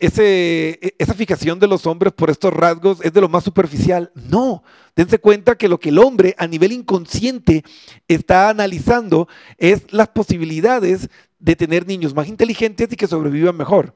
ese- 0.00 0.78
e- 0.80 0.94
esa 0.98 1.14
fijación 1.14 1.58
de 1.58 1.66
los 1.66 1.86
hombres 1.86 2.12
por 2.12 2.30
estos 2.30 2.52
rasgos 2.52 3.00
es 3.02 3.12
de 3.12 3.20
lo 3.20 3.28
más 3.28 3.44
superficial. 3.44 4.10
No, 4.14 4.62
dense 4.96 5.18
cuenta 5.18 5.56
que 5.56 5.68
lo 5.68 5.78
que 5.78 5.88
el 5.90 5.98
hombre 5.98 6.34
a 6.38 6.46
nivel 6.46 6.72
inconsciente 6.72 7.64
está 8.08 8.48
analizando 8.48 9.28
es 9.58 9.92
las 9.92 10.08
posibilidades 10.08 11.08
de 11.38 11.56
tener 11.56 11.86
niños 11.86 12.14
más 12.14 12.28
inteligentes 12.28 12.88
y 12.90 12.96
que 12.96 13.06
sobrevivan 13.06 13.56
mejor. 13.56 13.94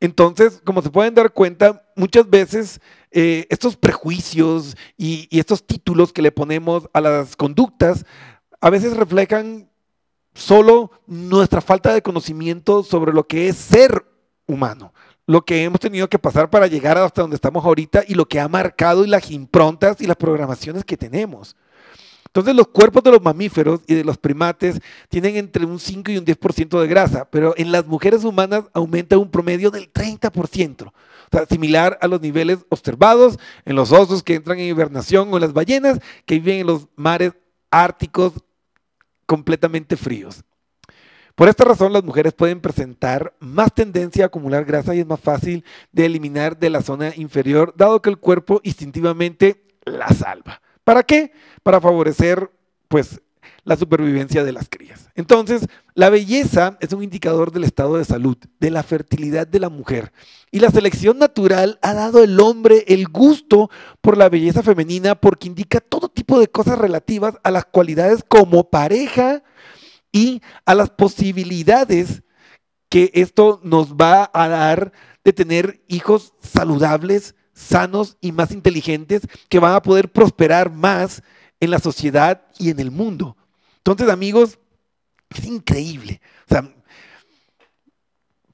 Entonces, 0.00 0.60
como 0.64 0.82
se 0.82 0.90
pueden 0.90 1.14
dar 1.14 1.32
cuenta, 1.32 1.84
muchas 1.94 2.28
veces 2.28 2.80
eh, 3.12 3.46
estos 3.50 3.76
prejuicios 3.76 4.76
y 4.96 5.28
estos 5.30 5.64
títulos 5.64 6.12
que 6.12 6.22
le 6.22 6.32
ponemos 6.32 6.88
a 6.92 7.00
las 7.00 7.36
conductas 7.36 8.04
a 8.60 8.70
veces 8.70 8.96
reflejan 8.96 9.68
solo 10.34 10.90
nuestra 11.06 11.60
falta 11.60 11.92
de 11.92 12.02
conocimiento 12.02 12.82
sobre 12.82 13.12
lo 13.12 13.26
que 13.26 13.48
es 13.48 13.56
ser 13.56 14.04
humano, 14.46 14.92
lo 15.26 15.44
que 15.44 15.64
hemos 15.64 15.80
tenido 15.80 16.08
que 16.08 16.18
pasar 16.18 16.50
para 16.50 16.66
llegar 16.66 16.98
hasta 16.98 17.22
donde 17.22 17.36
estamos 17.36 17.64
ahorita 17.64 18.02
y 18.06 18.14
lo 18.14 18.26
que 18.26 18.40
ha 18.40 18.48
marcado 18.48 19.04
y 19.04 19.08
las 19.08 19.30
improntas 19.30 20.00
y 20.00 20.06
las 20.06 20.16
programaciones 20.16 20.84
que 20.84 20.96
tenemos. 20.96 21.56
Entonces 22.26 22.56
los 22.56 22.68
cuerpos 22.68 23.02
de 23.02 23.10
los 23.10 23.20
mamíferos 23.20 23.80
y 23.86 23.94
de 23.94 24.04
los 24.04 24.16
primates 24.16 24.80
tienen 25.10 25.36
entre 25.36 25.66
un 25.66 25.78
5 25.78 26.10
y 26.10 26.16
un 26.16 26.24
10% 26.24 26.80
de 26.80 26.86
grasa, 26.86 27.28
pero 27.30 27.52
en 27.58 27.70
las 27.70 27.86
mujeres 27.86 28.24
humanas 28.24 28.64
aumenta 28.72 29.18
un 29.18 29.30
promedio 29.30 29.70
del 29.70 29.92
30%, 29.92 30.86
o 30.86 30.92
sea, 31.30 31.44
similar 31.44 31.98
a 32.00 32.08
los 32.08 32.22
niveles 32.22 32.60
observados 32.70 33.38
en 33.66 33.76
los 33.76 33.92
osos 33.92 34.22
que 34.22 34.34
entran 34.34 34.58
en 34.58 34.64
hibernación 34.64 35.28
o 35.30 35.36
en 35.36 35.42
las 35.42 35.52
ballenas 35.52 35.98
que 36.24 36.36
viven 36.36 36.60
en 36.60 36.68
los 36.68 36.88
mares 36.96 37.34
árticos 37.70 38.32
completamente 39.32 39.96
fríos. 39.96 40.44
Por 41.34 41.48
esta 41.48 41.64
razón, 41.64 41.94
las 41.94 42.04
mujeres 42.04 42.34
pueden 42.34 42.60
presentar 42.60 43.32
más 43.40 43.72
tendencia 43.72 44.24
a 44.24 44.26
acumular 44.26 44.66
grasa 44.66 44.94
y 44.94 45.00
es 45.00 45.06
más 45.06 45.20
fácil 45.20 45.64
de 45.90 46.04
eliminar 46.04 46.58
de 46.58 46.68
la 46.68 46.82
zona 46.82 47.14
inferior, 47.16 47.72
dado 47.74 48.02
que 48.02 48.10
el 48.10 48.18
cuerpo 48.18 48.60
instintivamente 48.62 49.64
la 49.86 50.08
salva. 50.08 50.60
¿Para 50.84 51.02
qué? 51.02 51.32
Para 51.62 51.80
favorecer, 51.80 52.50
pues, 52.88 53.22
la 53.64 53.76
supervivencia 53.76 54.44
de 54.44 54.52
las 54.52 54.68
crías. 54.68 55.10
Entonces, 55.14 55.66
la 55.94 56.10
belleza 56.10 56.78
es 56.80 56.92
un 56.92 57.02
indicador 57.02 57.52
del 57.52 57.64
estado 57.64 57.96
de 57.96 58.04
salud, 58.04 58.36
de 58.58 58.70
la 58.70 58.82
fertilidad 58.82 59.46
de 59.46 59.60
la 59.60 59.68
mujer. 59.68 60.12
Y 60.50 60.60
la 60.60 60.70
selección 60.70 61.18
natural 61.18 61.78
ha 61.82 61.94
dado 61.94 62.22
al 62.22 62.38
hombre 62.40 62.84
el 62.88 63.08
gusto 63.08 63.70
por 64.00 64.16
la 64.16 64.28
belleza 64.28 64.62
femenina 64.62 65.14
porque 65.14 65.48
indica 65.48 65.80
todo 65.80 66.08
tipo 66.08 66.38
de 66.38 66.48
cosas 66.48 66.78
relativas 66.78 67.36
a 67.42 67.50
las 67.50 67.64
cualidades 67.64 68.24
como 68.26 68.70
pareja 68.70 69.42
y 70.12 70.42
a 70.66 70.74
las 70.74 70.90
posibilidades 70.90 72.22
que 72.88 73.10
esto 73.14 73.60
nos 73.62 73.94
va 73.94 74.30
a 74.34 74.48
dar 74.48 74.92
de 75.24 75.32
tener 75.32 75.82
hijos 75.88 76.34
saludables, 76.40 77.34
sanos 77.54 78.16
y 78.20 78.32
más 78.32 78.50
inteligentes 78.50 79.22
que 79.48 79.58
van 79.58 79.74
a 79.74 79.82
poder 79.82 80.10
prosperar 80.10 80.70
más 80.70 81.22
en 81.62 81.70
la 81.70 81.78
sociedad 81.78 82.42
y 82.58 82.70
en 82.70 82.80
el 82.80 82.90
mundo. 82.90 83.36
Entonces, 83.78 84.08
amigos, 84.10 84.58
es 85.30 85.44
increíble. 85.46 86.20
O 86.46 86.48
sea, 86.54 86.68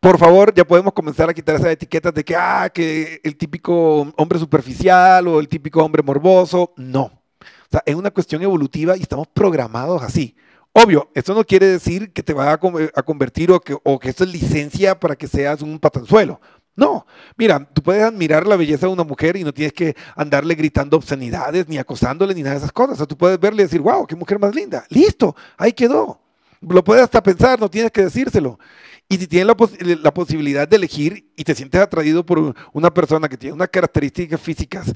por 0.01 0.19
favor, 0.19 0.55
ya 0.55 0.65
podemos 0.65 0.93
comenzar 0.93 1.29
a 1.29 1.35
quitar 1.35 1.57
esas 1.57 1.73
etiquetas 1.73 2.13
de 2.15 2.23
que, 2.25 2.37
ah, 2.37 2.71
que 2.73 3.21
el 3.25 3.37
típico 3.37 4.03
hombre 4.17 4.39
superficial 4.39 5.27
o 5.27 5.41
el 5.41 5.49
típico 5.49 5.83
hombre 5.83 6.03
morboso. 6.03 6.73
No. 6.77 7.05
O 7.05 7.71
sea, 7.71 7.83
es 7.85 7.95
una 7.95 8.11
cuestión 8.11 8.43
evolutiva 8.43 8.97
y 8.97 9.03
estamos 9.03 9.27
programados 9.29 10.03
así. 10.03 10.37
Obvio, 10.73 11.11
esto 11.15 11.35
no 11.35 11.45
quiere 11.45 11.67
decir 11.67 12.13
que 12.13 12.23
te 12.23 12.35
va 12.35 12.53
a, 12.53 12.61
con- 12.61 12.91
a 12.95 13.03
convertir 13.03 13.51
o 13.51 13.59
que, 13.61 13.77
o 13.83 13.99
que 13.99 14.11
esto 14.11 14.23
es 14.25 14.31
licencia 14.31 15.01
para 15.01 15.17
que 15.17 15.27
seas 15.27 15.63
un 15.63 15.79
patanzuelo. 15.79 16.41
No, 16.79 17.05
mira, 17.37 17.69
tú 17.75 17.83
puedes 17.83 18.05
admirar 18.05 18.47
la 18.47 18.55
belleza 18.55 18.87
de 18.87 18.93
una 18.93 19.03
mujer 19.03 19.37
y 19.37 19.43
no 19.43 19.53
tienes 19.53 19.73
que 19.73 19.97
andarle 20.15 20.55
gritando 20.55 20.97
obscenidades, 20.97 21.67
ni 21.69 21.77
acosándole, 21.77 22.33
ni 22.37 22.43
nada 22.45 22.55
de 22.55 22.59
esas 22.59 22.71
cosas. 22.71 22.95
O 22.95 22.97
sea, 22.99 23.07
tú 23.07 23.19
puedes 23.19 23.41
verle 23.41 23.63
y 23.63 23.67
decir, 23.67 23.81
wow, 23.81 24.07
qué 24.07 24.15
mujer 24.15 24.39
más 24.39 24.55
linda. 24.55 24.85
Listo, 24.89 25.35
ahí 25.57 25.73
quedó. 25.73 26.21
Lo 26.61 26.85
puedes 26.85 27.03
hasta 27.03 27.21
pensar, 27.21 27.59
no 27.59 27.69
tienes 27.69 27.91
que 27.91 28.03
decírselo. 28.03 28.61
Y 29.09 29.17
si 29.17 29.27
tienes 29.27 29.49
la, 29.49 29.57
la 30.01 30.15
posibilidad 30.15 30.69
de 30.69 30.77
elegir 30.77 31.33
y 31.35 31.43
te 31.43 31.53
sientes 31.57 31.81
atraído 31.81 32.25
por 32.25 32.55
una 32.73 32.95
persona 32.95 33.29
que 33.29 33.37
tiene 33.37 33.55
unas 33.55 33.71
características 33.71 34.41
físicas 34.41 34.93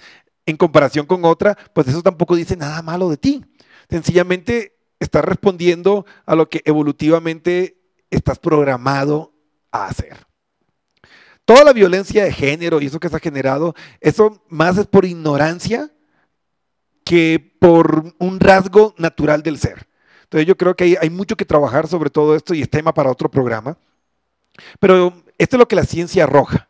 en 0.46 0.56
comparación 0.56 1.04
con 1.04 1.24
otra, 1.24 1.58
pues 1.74 1.88
eso 1.88 2.00
tampoco 2.00 2.36
dice 2.36 2.56
nada 2.56 2.80
malo 2.82 3.10
de 3.10 3.16
ti. 3.16 3.44
Sencillamente 3.90 4.76
estás 5.00 5.24
respondiendo 5.24 6.06
a 6.26 6.36
lo 6.36 6.48
que 6.48 6.62
evolutivamente 6.64 7.76
estás 8.08 8.38
programado 8.38 9.32
a 9.72 9.86
hacer. 9.86 10.31
Toda 11.44 11.64
la 11.64 11.72
violencia 11.72 12.24
de 12.24 12.32
género 12.32 12.80
y 12.80 12.86
eso 12.86 13.00
que 13.00 13.08
se 13.08 13.16
ha 13.16 13.20
generado, 13.20 13.74
eso 14.00 14.42
más 14.48 14.78
es 14.78 14.86
por 14.86 15.04
ignorancia 15.04 15.90
que 17.04 17.54
por 17.58 18.14
un 18.18 18.40
rasgo 18.40 18.94
natural 18.96 19.42
del 19.42 19.58
ser. 19.58 19.88
Entonces 20.24 20.46
yo 20.46 20.56
creo 20.56 20.76
que 20.76 20.84
hay, 20.84 20.96
hay 21.00 21.10
mucho 21.10 21.36
que 21.36 21.44
trabajar 21.44 21.88
sobre 21.88 22.10
todo 22.10 22.36
esto 22.36 22.54
y 22.54 22.62
es 22.62 22.70
tema 22.70 22.94
para 22.94 23.10
otro 23.10 23.30
programa. 23.30 23.76
Pero 24.78 25.12
esto 25.38 25.56
es 25.56 25.58
lo 25.58 25.68
que 25.68 25.76
la 25.76 25.84
ciencia 25.84 26.24
arroja. 26.24 26.68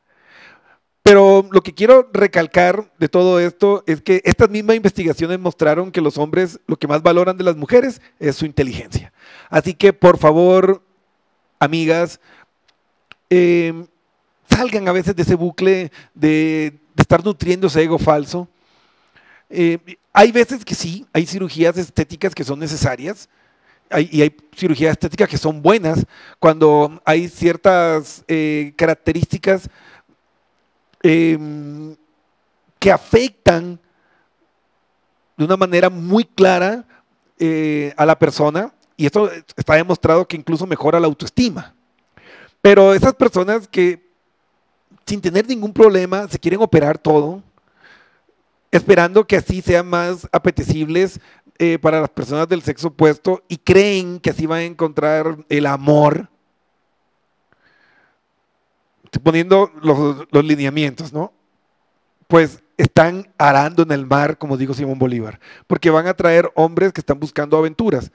Pero 1.03 1.49
lo 1.51 1.63
que 1.63 1.75
quiero 1.75 2.09
recalcar 2.13 2.93
de 2.99 3.09
todo 3.09 3.41
esto 3.41 3.83
es 3.87 4.01
que 4.01 4.23
estas 4.25 4.49
mismas 4.51 4.77
investigaciones 4.77 5.39
mostraron 5.41 5.91
que 5.91 6.01
los 6.01 6.17
hombres 6.17 6.61
lo 6.67 6.77
que 6.77 6.87
más 6.87 7.03
valoran 7.03 7.37
de 7.37 7.45
las 7.45 7.57
mujeres 7.57 8.01
es 8.21 8.37
su 8.37 8.47
inteligencia. 8.47 9.13
Así 9.51 9.75
que 9.75 9.93
por 9.93 10.17
favor, 10.17 10.83
amigas, 11.59 12.21
eh, 13.31 13.87
salgan 14.53 14.89
a 14.89 14.93
veces 14.93 15.17
de 15.17 15.23
ese 15.23 15.35
bucle 15.35 15.91
de, 16.15 16.81
estar 16.97 17.25
nutriendo 17.25 17.67
ese 17.67 17.83
ego 17.83 17.99
falso. 17.99 18.49
Eh, 19.49 19.79
hay 20.13 20.33
veces 20.33 20.65
que 20.65 20.75
sí, 20.75 21.07
hay 21.13 21.27
cirugías 21.27 21.77
estéticas 21.77 22.35
que 22.35 22.45
son 22.45 22.59
necesarias 22.59 23.29
y 24.11 24.23
hay 24.23 24.35
cirugías 24.57 24.93
estéticas 24.93 25.29
que 25.29 25.37
son 25.37 25.61
buenas 25.61 26.05
cuando 26.39 27.01
hay 27.05 27.29
ciertas 27.29 28.25
eh, 28.29 28.73
características 28.77 29.69
em, 31.03 31.95
que 32.79 32.91
afectan 32.91 33.79
de 35.37 35.45
una 35.45 35.57
manera 35.57 35.91
muy 35.91 36.25
clara 36.25 36.85
eh, 37.39 37.93
a 37.97 38.07
la 38.07 38.19
persona 38.19 38.73
y 38.97 39.07
esto 39.07 39.31
está 39.57 39.75
demostrado 39.75 40.27
que 40.27 40.37
incluso 40.37 40.67
mejora 40.67 41.01
la 41.01 41.07
autoestima. 41.07 41.75
Pero 42.61 42.95
esas 42.95 43.15
personas 43.15 43.67
que 43.67 44.12
sin 45.07 45.21
tener 45.21 45.47
ningún 45.49 45.73
problema 45.73 46.29
se 46.29 46.39
quieren 46.39 46.61
operar 46.61 46.99
todo, 46.99 47.43
esperando 48.71 49.27
que 49.27 49.37
así 49.37 49.61
sean 49.61 49.89
más 49.89 50.29
apetecibles 50.33 51.21
eh, 51.59 51.79
para 51.79 52.01
las 52.01 52.11
personas 52.11 52.49
del 52.49 52.63
sexo 52.63 52.89
opuesto 52.89 53.43
y 53.49 53.59
creen 53.59 54.19
que 54.19 54.31
así 54.31 54.47
van 54.47 54.61
a 54.61 54.65
encontrar 54.65 55.39
el 55.49 55.67
amor. 55.67 56.29
Estoy 59.05 59.23
poniendo 59.23 59.71
los, 59.83 60.27
los 60.31 60.45
lineamientos, 60.45 61.13
¿no? 61.13 61.33
Pues 62.27 62.63
están 62.79 63.31
arando 63.37 63.83
en 63.83 63.93
el 63.93 64.07
mar, 64.07 64.39
como 64.39 64.57
dijo 64.57 64.75
Simón 64.75 64.99
Bolívar, 64.99 65.39
porque 65.67 65.91
van 65.91 66.07
a 66.07 66.15
traer 66.15 66.51
hombres 66.55 66.93
que 66.93 67.01
están 67.01 67.21
buscando 67.21 67.59
aventuras. 67.59 68.11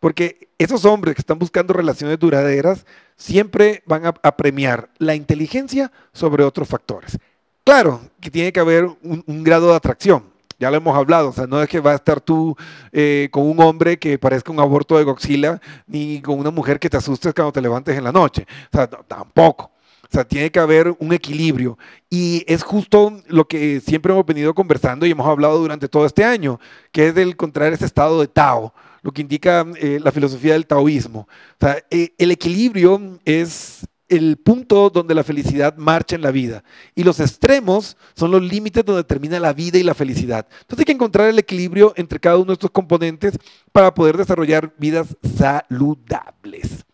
Porque 0.00 0.48
esos 0.58 0.84
hombres 0.84 1.14
que 1.14 1.20
están 1.20 1.38
buscando 1.38 1.74
relaciones 1.74 2.18
duraderas 2.18 2.86
siempre 3.16 3.82
van 3.86 4.06
a, 4.06 4.36
premiar 4.36 4.90
la 4.98 5.14
inteligencia 5.14 5.90
sobre 6.12 6.44
otros 6.44 6.68
factores. 6.68 7.18
Claro 7.64 8.00
que 8.20 8.30
tiene 8.30 8.52
que 8.52 8.60
haber 8.60 8.88
un, 9.02 9.44
grado 9.44 9.70
de 9.70 9.76
atracción, 9.76 10.24
ya 10.58 10.70
lo 10.70 10.76
hemos 10.76 10.96
hablado, 10.96 11.30
o 11.30 11.32
sea, 11.32 11.46
no 11.46 11.60
es 11.60 11.68
que 11.68 11.80
va 11.80 11.92
a 11.92 11.96
estar 11.96 12.20
tú 12.20 12.56
eh, 12.92 13.28
con 13.32 13.44
un 13.44 13.60
hombre 13.60 13.98
que 13.98 14.18
parezca 14.18 14.52
un 14.52 14.60
aborto 14.60 14.96
de 14.96 15.04
Godzilla, 15.04 15.60
ni 15.86 16.20
con 16.20 16.38
una 16.38 16.50
mujer 16.50 16.78
que 16.78 16.88
te 16.88 16.96
asustes 16.96 17.34
cuando 17.34 17.52
te 17.52 17.60
levantes 17.60 17.96
en 17.96 18.04
la 18.04 18.12
noche, 18.12 18.46
o 18.72 18.76
sea, 18.76 18.86
tampoco. 18.86 19.72
O 20.08 20.08
sea, 20.12 20.24
tiene 20.24 20.52
que 20.52 20.60
haber 20.60 20.94
un 21.00 21.12
equilibrio. 21.12 21.76
Y 22.08 22.44
es 22.46 22.62
justo 22.62 23.12
lo 23.26 23.48
que 23.48 23.80
siempre 23.80 24.12
hemos 24.12 24.24
venido 24.24 24.54
conversando 24.54 25.04
y 25.04 25.10
hemos 25.10 25.26
hablado 25.26 25.58
durante 25.58 25.88
todo 25.88 26.06
este 26.06 26.24
año, 26.24 26.60
que 26.92 27.08
es 27.08 27.14
de 27.14 27.22
encontrar 27.22 27.72
ese 27.72 27.86
estado 27.86 28.20
de 28.20 28.28
Tao, 28.28 28.72
lo 29.06 29.12
que 29.12 29.22
indica 29.22 29.64
eh, 29.76 30.00
la 30.02 30.10
filosofía 30.10 30.54
del 30.54 30.66
taoísmo. 30.66 31.28
O 31.30 31.56
sea, 31.60 31.78
eh, 31.92 32.12
el 32.18 32.32
equilibrio 32.32 33.20
es 33.24 33.86
el 34.08 34.36
punto 34.36 34.90
donde 34.90 35.14
la 35.14 35.22
felicidad 35.22 35.76
marcha 35.76 36.16
en 36.16 36.22
la 36.22 36.32
vida. 36.32 36.64
Y 36.96 37.04
los 37.04 37.20
extremos 37.20 37.96
son 38.16 38.32
los 38.32 38.42
límites 38.42 38.84
donde 38.84 39.04
termina 39.04 39.38
la 39.38 39.52
vida 39.52 39.78
y 39.78 39.84
la 39.84 39.94
felicidad. 39.94 40.48
Entonces 40.50 40.80
hay 40.80 40.84
que 40.86 40.92
encontrar 40.92 41.28
el 41.28 41.38
equilibrio 41.38 41.92
entre 41.94 42.18
cada 42.18 42.36
uno 42.36 42.46
de 42.46 42.54
estos 42.54 42.72
componentes 42.72 43.38
para 43.70 43.94
poder 43.94 44.16
desarrollar 44.16 44.74
vidas 44.76 45.06
saludables. 45.38 46.84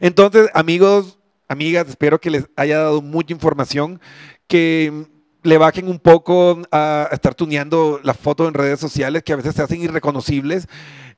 Entonces, 0.00 0.50
amigos, 0.52 1.18
amigas, 1.48 1.88
espero 1.88 2.20
que 2.20 2.28
les 2.28 2.44
haya 2.54 2.80
dado 2.80 3.00
mucha 3.00 3.32
información, 3.32 3.98
que 4.46 5.08
le 5.42 5.58
bajen 5.58 5.88
un 5.88 5.98
poco 5.98 6.60
a 6.70 7.08
estar 7.12 7.34
tuneando 7.34 8.00
las 8.02 8.16
fotos 8.16 8.48
en 8.48 8.54
redes 8.54 8.80
sociales 8.80 9.22
que 9.22 9.32
a 9.32 9.36
veces 9.36 9.54
se 9.54 9.62
hacen 9.62 9.80
irreconocibles, 9.80 10.66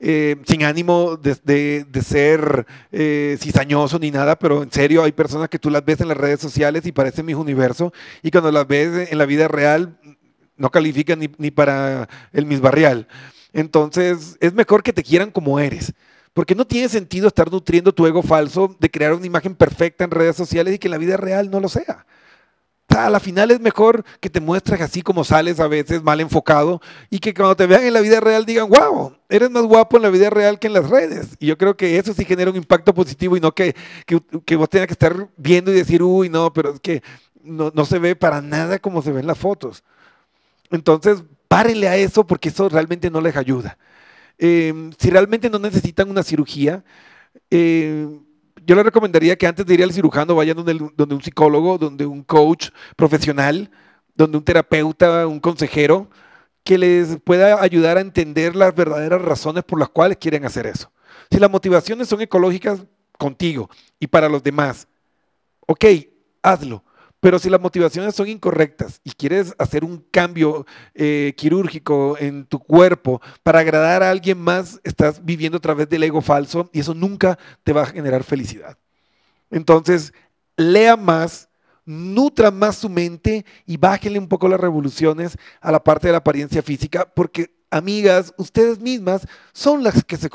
eh, 0.01 0.37
sin 0.47 0.65
ánimo 0.65 1.17
de, 1.17 1.85
de- 1.87 2.03
ser 2.03 2.67
eh, 2.91 3.37
cizañoso 3.41 3.99
ni 3.99 4.11
nada, 4.11 4.39
pero 4.39 4.63
en 4.63 4.73
serio 4.73 5.03
hay 5.03 5.13
personas 5.13 5.49
que 5.51 5.59
tú 5.59 5.71
las 5.71 5.85
ves 5.85 6.01
en 6.01 6.09
las 6.09 6.17
redes 6.17 6.41
sociales 6.41 6.87
y 6.87 6.93
parecen 6.93 7.27
mis 7.27 7.37
universo 7.37 7.93
y 8.23 8.31
cuando 8.31 8.51
las 8.51 8.67
ves 8.67 9.13
en 9.13 9.19
la 9.19 9.27
vida 9.27 9.47
real 9.47 9.99
no 10.57 10.71
califican 10.71 11.19
ni, 11.19 11.31
ni 11.39 11.51
para 11.51 12.09
el 12.33 12.47
Miss 12.47 12.61
Barrial. 12.61 13.07
Entonces 13.53 14.37
es 14.41 14.53
mejor 14.55 14.83
que 14.83 14.93
te 14.93 15.03
quieran 15.03 15.31
como 15.31 15.61
eres. 15.61 15.93
Porque 16.33 16.55
no 16.55 16.65
tiene 16.65 16.89
sentido 16.89 17.27
estar 17.27 17.51
nutriendo 17.51 17.93
tu 17.93 18.07
ego 18.07 18.23
falso 18.23 18.77
de 18.79 18.89
crear 18.91 19.15
una 19.15 19.27
imagen 19.27 19.55
perfecta 19.55 20.05
en 20.05 20.13
redes 20.13 20.37
sociales 20.37 20.75
y 20.75 20.79
que 20.79 20.89
la 20.89 20.97
vida 20.97 21.17
real 21.17 21.51
no 21.51 21.59
lo 21.59 21.69
sea. 21.69 22.07
A 22.97 23.09
la 23.09 23.21
final 23.21 23.51
es 23.51 23.61
mejor 23.61 24.05
que 24.21 24.29
te 24.29 24.41
muestres 24.41 24.81
así 24.81 25.03
como 25.03 25.23
sales 25.23 25.61
a 25.61 25.69
veces 25.69 26.03
mal 26.03 26.21
enfocado 26.21 26.81
y 27.09 27.21
que 27.21 27.33
cuando 27.33 27.57
te 27.57 27.67
vean 27.67 27.85
en 27.85 27.93
la 27.93 28.01
vida 28.01 28.19
real 28.21 28.45
digan, 28.45 28.69
wow, 28.69 29.15
eres 29.29 29.51
más 29.51 29.63
guapo 29.63 29.97
en 29.97 30.03
la 30.03 30.11
vida 30.11 30.29
real 30.29 30.59
que 30.59 30.67
en 30.67 30.73
las 30.73 30.91
redes. 30.91 31.29
Y 31.39 31.47
yo 31.47 31.57
creo 31.57 31.77
que 31.77 31.99
eso 31.99 32.13
sí 32.13 32.25
genera 32.25 32.51
un 32.51 32.57
impacto 32.57 32.93
positivo 32.93 33.37
y 33.37 33.41
no 33.41 33.53
que, 33.53 33.77
que, 34.45 34.57
vos 34.57 34.69
tengas 34.69 34.89
que 34.89 34.95
estar 34.95 35.29
viendo 35.37 35.71
y 35.71 35.75
decir, 35.75 36.03
uy, 36.03 36.29
no, 36.29 36.53
pero 36.53 36.75
es 36.75 36.81
que 36.81 37.03
no, 37.43 37.71
no 37.75 37.85
se 37.85 37.99
ve 37.99 38.17
para 38.17 38.43
nada 38.43 38.79
como 38.79 39.03
se 39.03 39.13
ven 39.13 39.27
las 39.27 39.39
fotos. 39.39 39.85
Entonces, 40.71 41.23
párenle 41.49 41.89
a 41.89 41.97
eso 41.97 42.27
porque 42.27 42.49
eso 42.49 42.69
realmente 42.69 43.11
no 43.11 43.21
les 43.21 43.37
ayuda. 43.37 43.79
Eh, 44.39 44.91
si 44.99 45.11
realmente 45.11 45.51
no 45.51 45.59
necesitan 45.59 46.11
una 46.11 46.23
cirugía, 46.23 46.83
eh, 47.51 48.09
yo 48.71 48.77
les 48.77 48.85
recomendaría 48.85 49.35
que 49.35 49.49
antes 49.49 49.67
de 49.67 49.75
ir 49.75 49.83
al 49.83 49.93
cirujano 49.93 50.37
vayan 50.37 50.57
donde, 50.57 50.93
donde 50.95 51.17
un 51.17 51.21
psicólogo, 51.21 51.77
donde 51.77 52.07
un 52.07 52.23
coach 52.23 52.69
profesional, 52.95 53.69
donde 54.15 54.39
un 54.39 54.45
terapeuta, 54.45 55.27
un 55.27 55.41
consejero, 55.41 56.09
que 56.63 56.79
les 56.79 57.19
pueda 57.25 57.61
ayudar 57.61 57.97
a 57.97 58.01
entender 58.01 58.55
las 58.55 58.73
verdaderas 58.73 59.23
razones 59.23 59.65
por 59.65 59.81
las 59.81 59.89
cuales 59.89 60.19
quieren 60.19 60.45
hacer 60.45 60.69
eso. 60.69 60.89
Si 61.33 61.41
las 61.41 61.51
motivaciones 61.51 62.07
son 62.07 62.21
ecológicas 62.21 62.87
contigo 63.19 63.69
y 63.99 64.07
para 64.07 64.29
los 64.29 64.41
demás, 64.41 64.87
ok, 65.67 65.85
hazlo. 66.41 66.85
Pero 67.21 67.39
si 67.39 67.51
las 67.51 67.61
motivaciones 67.61 68.15
son 68.15 68.29
incorrectas 68.29 69.01
y 69.05 69.11
quieres 69.11 69.55
hacer 69.59 69.85
un 69.85 69.99
cambio 70.11 70.67
eh, 70.95 71.35
quirúrgico 71.37 72.17
en 72.19 72.47
tu 72.47 72.59
cuerpo 72.59 73.21
para 73.43 73.61
agradar 73.61 74.03
a 74.03 74.11
alguien 74.11 74.39
más, 74.39 74.81
estás 74.85 75.23
viviendo 75.23 75.59
a 75.59 75.61
través 75.61 75.89
del 75.91 76.03
ego 76.03 76.23
falso 76.23 76.71
y 76.73 76.81
eso 76.81 76.95
nunca 76.95 77.39
te 77.63 77.75
va 77.75 77.83
a 77.83 77.87
generar 77.87 78.25
felicidad. 78.25 78.79
Entonces, 79.51 80.15
lea 80.57 80.97
más, 80.97 81.51
nutra 81.85 82.51
más 82.51 82.77
su 82.77 82.89
mente 82.89 83.45
y 83.67 83.77
bájenle 83.77 84.19
un 84.19 84.29
poco 84.29 84.49
las 84.49 84.61
revoluciones 84.61 85.37
a 85.61 85.71
la 85.71 85.83
parte 85.85 86.07
de 86.09 86.13
la 86.13 86.19
apariencia 86.19 86.63
física, 86.63 87.07
porque, 87.15 87.51
amigas, 87.71 88.33
ustedes 88.39 88.81
mismas 88.81 89.27
son 89.53 89.83
las 89.83 90.05
que 90.05 90.17
se 90.17 90.31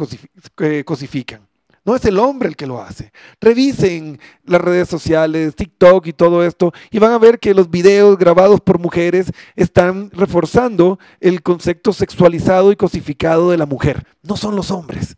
eh, 0.59 0.83
cosifican. 0.83 1.47
No 1.85 1.95
es 1.95 2.03
el 2.05 2.17
hombre 2.17 2.49
el 2.49 2.55
que 2.55 2.65
lo 2.65 2.81
hace. 2.81 3.11
Revisen 3.39 4.19
las 4.43 4.59
redes 4.59 4.89
sociales, 4.89 5.55
TikTok 5.55 6.07
y 6.07 6.13
todo 6.13 6.43
esto, 6.43 6.73
y 6.89 6.97
van 6.97 7.11
a 7.11 7.19
ver 7.19 7.39
que 7.39 7.53
los 7.53 7.69
videos 7.69 8.17
grabados 8.17 8.59
por 8.59 8.79
mujeres 8.79 9.31
están 9.55 10.09
reforzando 10.11 10.97
el 11.19 11.43
concepto 11.43 11.93
sexualizado 11.93 12.71
y 12.71 12.75
cosificado 12.75 13.51
de 13.51 13.57
la 13.57 13.67
mujer. 13.67 14.03
No 14.23 14.35
son 14.35 14.55
los 14.55 14.71
hombres. 14.71 15.15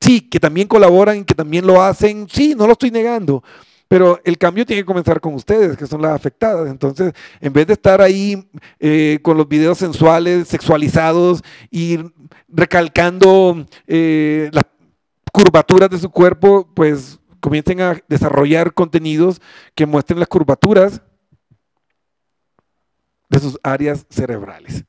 Sí, 0.00 0.20
que 0.20 0.38
también 0.38 0.68
colaboran 0.68 1.24
que 1.24 1.34
también 1.34 1.66
lo 1.66 1.82
hacen, 1.82 2.28
sí, 2.30 2.54
no 2.56 2.66
lo 2.66 2.72
estoy 2.72 2.92
negando. 2.92 3.42
Pero 3.88 4.20
el 4.24 4.38
cambio 4.38 4.64
tiene 4.64 4.82
que 4.82 4.86
comenzar 4.86 5.20
con 5.20 5.34
ustedes, 5.34 5.76
que 5.76 5.86
son 5.86 6.00
las 6.00 6.12
afectadas. 6.12 6.70
Entonces, 6.70 7.12
en 7.40 7.52
vez 7.52 7.66
de 7.66 7.74
estar 7.74 8.00
ahí 8.00 8.48
eh, 8.80 9.18
con 9.20 9.36
los 9.36 9.46
videos 9.46 9.78
sensuales, 9.78 10.48
sexualizados 10.48 11.42
y 11.70 11.98
recalcando 12.48 13.66
eh, 13.86 14.48
las 14.52 14.64
curvaturas 15.32 15.90
de 15.90 15.98
su 15.98 16.10
cuerpo, 16.10 16.68
pues 16.74 17.18
comiencen 17.40 17.80
a 17.80 18.00
desarrollar 18.08 18.72
contenidos 18.72 19.40
que 19.74 19.86
muestren 19.86 20.20
las 20.20 20.28
curvaturas 20.28 21.02
de 23.28 23.38
sus 23.40 23.58
áreas 23.62 24.06
cerebrales. 24.10 24.84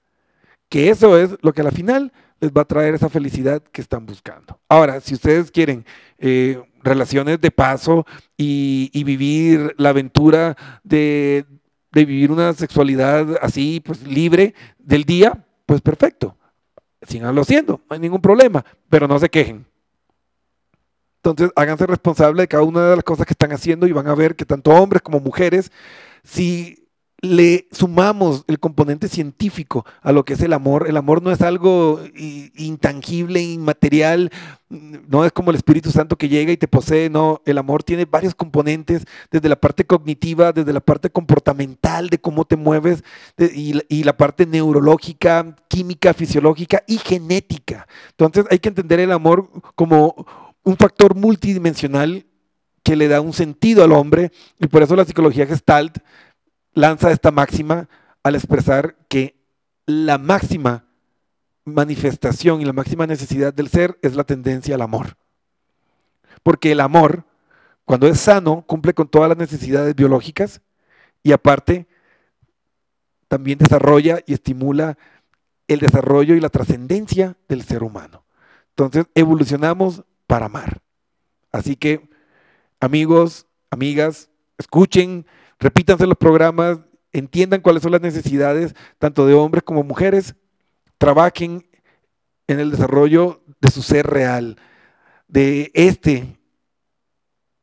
Que 0.69 0.89
eso 0.89 1.17
es 1.17 1.35
lo 1.41 1.53
que 1.53 1.61
a 1.61 1.63
la 1.63 1.71
final 1.71 2.11
les 2.39 2.51
va 2.51 2.61
a 2.61 2.65
traer 2.65 2.93
esa 2.93 3.09
felicidad 3.09 3.63
que 3.63 3.81
están 3.81 4.05
buscando. 4.05 4.59
Ahora, 4.67 4.99
si 4.99 5.13
ustedes 5.13 5.49
quieren 5.49 5.85
eh, 6.19 6.61
relaciones 6.83 7.39
de 7.39 7.51
paso 7.51 8.05
y, 8.37 9.03
vivir 9.03 9.73
la 9.77 9.89
aventura 9.89 10.57
de, 10.83 11.45
de 11.91 12.05
vivir 12.05 12.31
una 12.31 12.53
sexualidad 12.53 13.37
así, 13.41 13.79
pues 13.79 14.05
libre 14.05 14.53
del 14.77 15.05
día, 15.05 15.45
pues 15.65 15.81
perfecto. 15.81 16.37
Síganlo 17.01 17.41
haciendo, 17.41 17.81
no 17.89 17.93
hay 17.93 17.99
ningún 17.99 18.21
problema, 18.21 18.63
pero 18.89 19.07
no 19.07 19.17
se 19.19 19.29
quejen. 19.29 19.65
Entonces, 21.23 21.51
háganse 21.55 21.87
responsables 21.87 22.43
de 22.43 22.47
cada 22.49 22.63
una 22.63 22.89
de 22.89 22.95
las 22.97 23.05
cosas 23.05 23.25
que 23.25 23.31
están 23.31 23.53
haciendo 23.53 23.87
y 23.87 23.93
van 23.93 24.07
a 24.07 24.15
ver 24.15 24.35
que 24.35 24.45
tanto 24.45 24.71
hombres 24.71 25.01
como 25.01 25.21
mujeres, 25.21 25.71
si 26.25 26.83
le 27.21 27.69
sumamos 27.71 28.43
el 28.47 28.59
componente 28.59 29.07
científico 29.07 29.85
a 30.01 30.11
lo 30.11 30.25
que 30.25 30.33
es 30.33 30.41
el 30.41 30.51
amor, 30.51 30.89
el 30.89 30.97
amor 30.97 31.23
no 31.23 31.31
es 31.31 31.41
algo 31.41 32.01
intangible, 32.13 33.41
inmaterial, 33.41 34.29
no 34.67 35.23
es 35.23 35.31
como 35.31 35.51
el 35.51 35.55
Espíritu 35.55 35.91
Santo 35.91 36.17
que 36.17 36.27
llega 36.27 36.51
y 36.51 36.57
te 36.57 36.67
posee, 36.67 37.09
no, 37.09 37.41
el 37.45 37.57
amor 37.57 37.83
tiene 37.83 38.03
varios 38.03 38.35
componentes, 38.35 39.05
desde 39.31 39.47
la 39.47 39.55
parte 39.55 39.85
cognitiva, 39.85 40.51
desde 40.51 40.73
la 40.73 40.81
parte 40.81 41.09
comportamental, 41.09 42.09
de 42.09 42.19
cómo 42.19 42.43
te 42.43 42.57
mueves, 42.57 43.01
y 43.37 44.03
la 44.03 44.17
parte 44.17 44.45
neurológica, 44.45 45.55
química, 45.69 46.13
fisiológica 46.13 46.83
y 46.85 46.97
genética. 46.97 47.87
Entonces 48.09 48.45
hay 48.51 48.59
que 48.59 48.67
entender 48.67 48.99
el 48.99 49.13
amor 49.13 49.49
como 49.75 50.27
un 50.63 50.77
factor 50.77 51.15
multidimensional 51.15 52.25
que 52.83 52.95
le 52.95 53.07
da 53.07 53.21
un 53.21 53.33
sentido 53.33 53.83
al 53.83 53.91
hombre 53.91 54.31
y 54.59 54.67
por 54.67 54.83
eso 54.83 54.95
la 54.95 55.05
psicología 55.05 55.45
gestalt 55.45 55.99
lanza 56.73 57.11
esta 57.11 57.31
máxima 57.31 57.87
al 58.23 58.35
expresar 58.35 58.95
que 59.07 59.35
la 59.85 60.17
máxima 60.17 60.85
manifestación 61.65 62.61
y 62.61 62.65
la 62.65 62.73
máxima 62.73 63.07
necesidad 63.07 63.53
del 63.53 63.69
ser 63.69 63.97
es 64.01 64.15
la 64.15 64.23
tendencia 64.23 64.75
al 64.75 64.81
amor. 64.81 65.17
Porque 66.41 66.71
el 66.71 66.81
amor, 66.81 67.25
cuando 67.85 68.07
es 68.07 68.19
sano, 68.19 68.63
cumple 68.67 68.93
con 68.93 69.07
todas 69.07 69.29
las 69.29 69.37
necesidades 69.37 69.95
biológicas 69.95 70.61
y 71.21 71.31
aparte 71.31 71.87
también 73.27 73.57
desarrolla 73.57 74.19
y 74.25 74.33
estimula 74.33 74.97
el 75.67 75.79
desarrollo 75.79 76.35
y 76.35 76.41
la 76.41 76.49
trascendencia 76.49 77.37
del 77.47 77.63
ser 77.63 77.83
humano. 77.83 78.25
Entonces, 78.69 79.05
evolucionamos 79.15 80.03
para 80.33 80.47
amar. 80.47 80.81
Así 81.51 81.75
que, 81.75 82.09
amigos, 82.79 83.45
amigas, 83.69 84.31
escuchen, 84.57 85.27
repítanse 85.59 86.07
los 86.07 86.17
programas, 86.17 86.79
entiendan 87.11 87.61
cuáles 87.61 87.83
son 87.83 87.91
las 87.91 88.01
necesidades 88.01 88.73
tanto 88.97 89.27
de 89.27 89.35
hombres 89.35 89.61
como 89.61 89.83
mujeres, 89.83 90.33
trabajen 90.97 91.69
en 92.47 92.59
el 92.59 92.71
desarrollo 92.71 93.43
de 93.61 93.69
su 93.69 93.83
ser 93.83 94.07
real, 94.07 94.57
de 95.27 95.69
este 95.75 96.39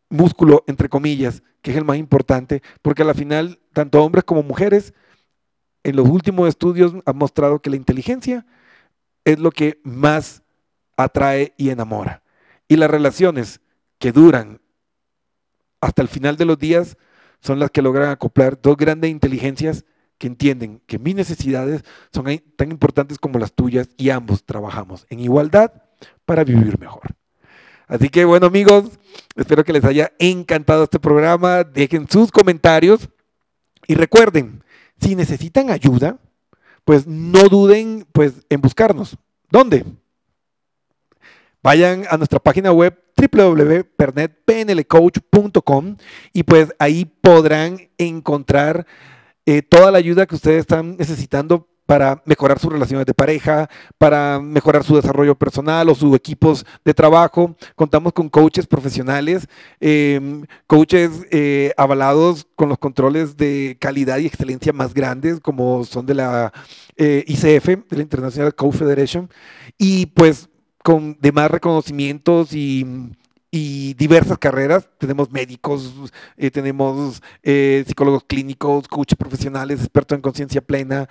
músculo, 0.09 0.62
entre 0.68 0.89
comillas, 0.89 1.43
que 1.62 1.73
es 1.73 1.77
el 1.77 1.85
más 1.85 1.97
importante, 1.97 2.62
porque 2.83 3.03
a 3.03 3.05
la 3.05 3.14
final, 3.14 3.59
tanto 3.73 4.01
hombres 4.01 4.23
como 4.23 4.45
mujeres, 4.45 4.95
en 5.83 5.97
los 5.97 6.09
últimos 6.09 6.49
estudios 6.49 6.95
han 7.05 7.16
mostrado 7.16 7.59
que 7.59 7.71
la 7.71 7.75
inteligencia 7.75 8.47
es 9.25 9.41
lo 9.41 9.51
que 9.51 9.81
más 9.83 10.45
atrae 10.97 11.53
y 11.57 11.71
enamora. 11.71 12.23
Y 12.71 12.77
las 12.77 12.89
relaciones 12.89 13.61
que 13.99 14.12
duran 14.12 14.61
hasta 15.81 16.03
el 16.03 16.09
final 16.09 16.37
de 16.37 16.45
los 16.45 16.57
días 16.57 16.97
son 17.41 17.59
las 17.59 17.73
que 17.73 17.83
logran 17.83 18.11
acoplar 18.11 18.62
dos 18.62 18.77
grandes 18.77 19.11
inteligencias 19.11 19.85
que 20.18 20.29
entienden 20.29 20.81
que 20.87 21.01
mis 21.01 21.16
necesidades 21.16 21.83
son 22.12 22.27
tan 22.55 22.71
importantes 22.71 23.18
como 23.18 23.41
las 23.41 23.53
tuyas 23.55 23.89
y 23.97 24.11
ambos 24.11 24.45
trabajamos 24.45 25.05
en 25.11 25.18
igualdad 25.18 25.83
para 26.25 26.45
vivir 26.45 26.79
mejor. 26.79 27.16
Así 27.89 28.09
que 28.09 28.25
bueno 28.25 28.47
amigos, 28.47 28.85
espero 29.35 29.64
que 29.64 29.73
les 29.73 29.85
haya 29.85 30.12
encantado 30.21 30.85
este 30.85 31.01
programa. 31.01 31.64
Dejen 31.64 32.09
sus 32.09 32.31
comentarios 32.31 33.09
y 33.89 33.97
recuerden, 33.97 34.62
si 35.01 35.16
necesitan 35.16 35.71
ayuda, 35.71 36.18
pues 36.85 37.05
no 37.09 37.49
duden 37.49 38.07
pues, 38.12 38.47
en 38.49 38.61
buscarnos. 38.61 39.16
¿Dónde? 39.51 39.85
Vayan 41.63 42.05
a 42.09 42.17
nuestra 42.17 42.39
página 42.39 42.73
web 42.73 42.99
www.pernetpnlcoach.com 43.17 45.97
y 46.33 46.43
pues 46.43 46.75
ahí 46.79 47.05
podrán 47.05 47.91
encontrar 47.99 48.87
eh, 49.45 49.61
toda 49.63 49.91
la 49.91 49.99
ayuda 49.99 50.25
que 50.27 50.37
ustedes 50.37 50.61
están 50.61 50.97
necesitando 50.97 51.69
para 51.91 52.23
mejorar 52.25 52.61
sus 52.61 52.73
relaciones 52.73 53.05
de 53.05 53.15
pareja, 53.15 53.69
para 53.99 54.39
mejorar 54.39 54.85
su 54.85 54.95
desarrollo 54.95 55.35
personal 55.35 55.89
o 55.89 55.95
sus 55.97 56.15
equipos 56.15 56.65
de 56.85 56.95
trabajo. 56.95 57.57
Contamos 57.75 58.13
con 58.13 58.29
coaches 58.29 58.69
profesionales, 58.69 59.49
eh, 59.81 60.45
coaches 60.69 61.11
eh, 61.33 61.73
avalados 61.77 62.47
con 62.55 62.69
los 62.69 62.79
controles 62.79 63.37
de 63.37 63.77
calidad 63.81 64.19
y 64.19 64.27
excelencia 64.27 64.73
más 64.73 64.95
grandes, 64.95 65.41
como 65.41 65.83
son 65.83 66.07
de 66.07 66.15
la 66.15 66.53
eh, 66.97 67.25
ICF, 67.27 67.67
de 67.67 67.97
la 67.97 68.03
International 68.03 68.55
Coach 68.55 68.77
Federation, 68.77 69.29
y 69.77 70.07
pues 70.07 70.49
con 70.83 71.18
demás 71.20 71.51
reconocimientos 71.51 72.53
y 72.53 72.87
y 73.51 73.95
diversas 73.95 74.39
carreras. 74.39 74.89
Tenemos 74.99 75.31
médicos, 75.31 76.11
eh, 76.37 76.51
tenemos 76.51 77.22
eh, 77.43 77.85
psicólogos 77.87 78.24
clínicos, 78.24 78.89
coaches 78.89 79.16
profesionales, 79.18 79.81
expertos 79.81 80.16
en 80.16 80.22
conciencia 80.22 80.61
plena, 80.61 81.09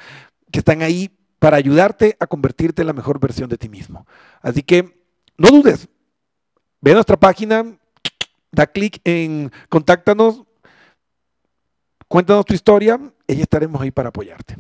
que 0.52 0.60
están 0.60 0.82
ahí 0.82 1.10
para 1.40 1.58
ayudarte 1.58 2.16
a 2.20 2.28
convertirte 2.28 2.82
en 2.82 2.88
la 2.88 2.94
mejor 2.94 3.20
versión 3.20 3.50
de 3.50 3.58
ti 3.58 3.70
mismo. 3.70 4.06
Así 4.42 4.64
que 4.64 4.98
no 5.38 5.50
dudes, 5.50 5.88
ve 6.82 6.92
a 6.92 6.96
nuestra 6.96 7.18
página, 7.18 7.78
da 8.52 8.68
clic 8.68 9.00
en 9.04 9.52
contáctanos, 9.70 10.44
cuéntanos 12.08 12.46
tu 12.46 12.54
historia 12.54 13.00
y 13.28 13.42
estaremos 13.42 13.82
ahí 13.82 13.92
para 13.92 14.10
apoyarte. 14.10 14.58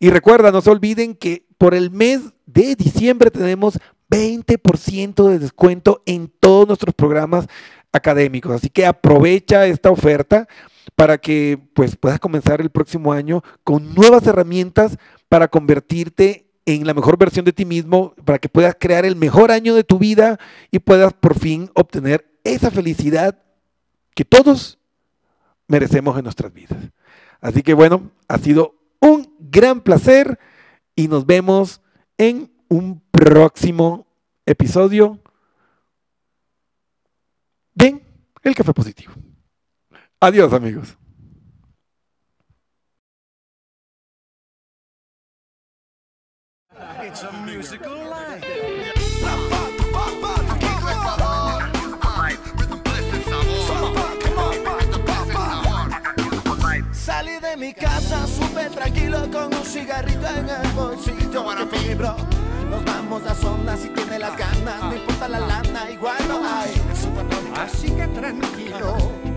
Y 0.00 0.10
recuerda, 0.10 0.50
no 0.50 0.60
se 0.60 0.70
olviden 0.70 1.14
que 1.14 1.46
por 1.56 1.74
el 1.74 1.90
mes 1.90 2.20
de 2.46 2.74
diciembre 2.74 3.30
tenemos 3.30 3.78
20% 4.10 5.28
de 5.28 5.38
descuento 5.38 6.02
en 6.06 6.32
todos 6.40 6.66
nuestros 6.66 6.94
programas 6.94 7.46
académicos. 7.92 8.52
Así 8.52 8.70
que 8.70 8.86
aprovecha 8.86 9.66
esta 9.66 9.90
oferta 9.90 10.48
para 10.94 11.18
que 11.18 11.58
pues, 11.74 11.96
puedas 11.96 12.18
comenzar 12.18 12.60
el 12.60 12.70
próximo 12.70 13.12
año 13.12 13.42
con 13.64 13.94
nuevas 13.94 14.26
herramientas 14.26 14.98
para 15.28 15.48
convertirte 15.48 16.50
en 16.66 16.86
la 16.86 16.94
mejor 16.94 17.16
versión 17.16 17.44
de 17.44 17.52
ti 17.52 17.64
mismo, 17.64 18.14
para 18.24 18.38
que 18.38 18.48
puedas 18.48 18.76
crear 18.78 19.06
el 19.06 19.16
mejor 19.16 19.50
año 19.50 19.74
de 19.74 19.84
tu 19.84 19.98
vida 19.98 20.38
y 20.70 20.80
puedas 20.80 21.14
por 21.14 21.38
fin 21.38 21.70
obtener 21.74 22.28
esa 22.44 22.70
felicidad 22.70 23.38
que 24.14 24.24
todos 24.24 24.78
merecemos 25.66 26.18
en 26.18 26.24
nuestras 26.24 26.52
vidas. 26.52 26.78
Así 27.40 27.62
que 27.62 27.72
bueno, 27.72 28.10
ha 28.26 28.38
sido 28.38 28.74
un 29.00 29.34
gran 29.38 29.80
placer 29.80 30.38
y 30.94 31.08
nos 31.08 31.24
vemos 31.24 31.80
en 32.18 32.50
un 32.68 33.00
próximo 33.10 34.06
episodio 34.46 35.18
de 37.74 38.02
El 38.42 38.54
Café 38.54 38.72
Positivo. 38.72 39.12
Adiós 40.20 40.52
amigos. 40.52 40.96
It's 47.00 47.22
a 47.22 47.32
musical. 47.32 48.08
Salí 56.92 57.38
de 57.40 57.56
mi 57.56 57.72
casa 57.72 58.26
súper 58.26 58.70
tranquilo 58.70 59.30
con 59.32 59.54
un 59.54 59.64
cigarrito 59.64 60.26
en 60.26 60.48
el 60.48 60.72
bolsillo. 60.72 61.28
Que 61.70 61.78
mi 61.88 61.94
somos 63.08 63.22
la 63.22 63.34
zona 63.34 63.74
si 63.74 63.88
tiene 63.88 64.18
las 64.18 64.32
ah, 64.32 64.36
ganas, 64.36 64.80
no 64.82 64.90
ah, 64.90 64.94
importa 64.94 65.28
la 65.28 65.38
ah. 65.38 65.62
lana, 65.62 65.90
igual 65.90 66.18
no 66.28 66.44
hay. 66.44 66.74
Así 67.56 67.90
que 67.90 68.06
tranquilo. 68.08 69.27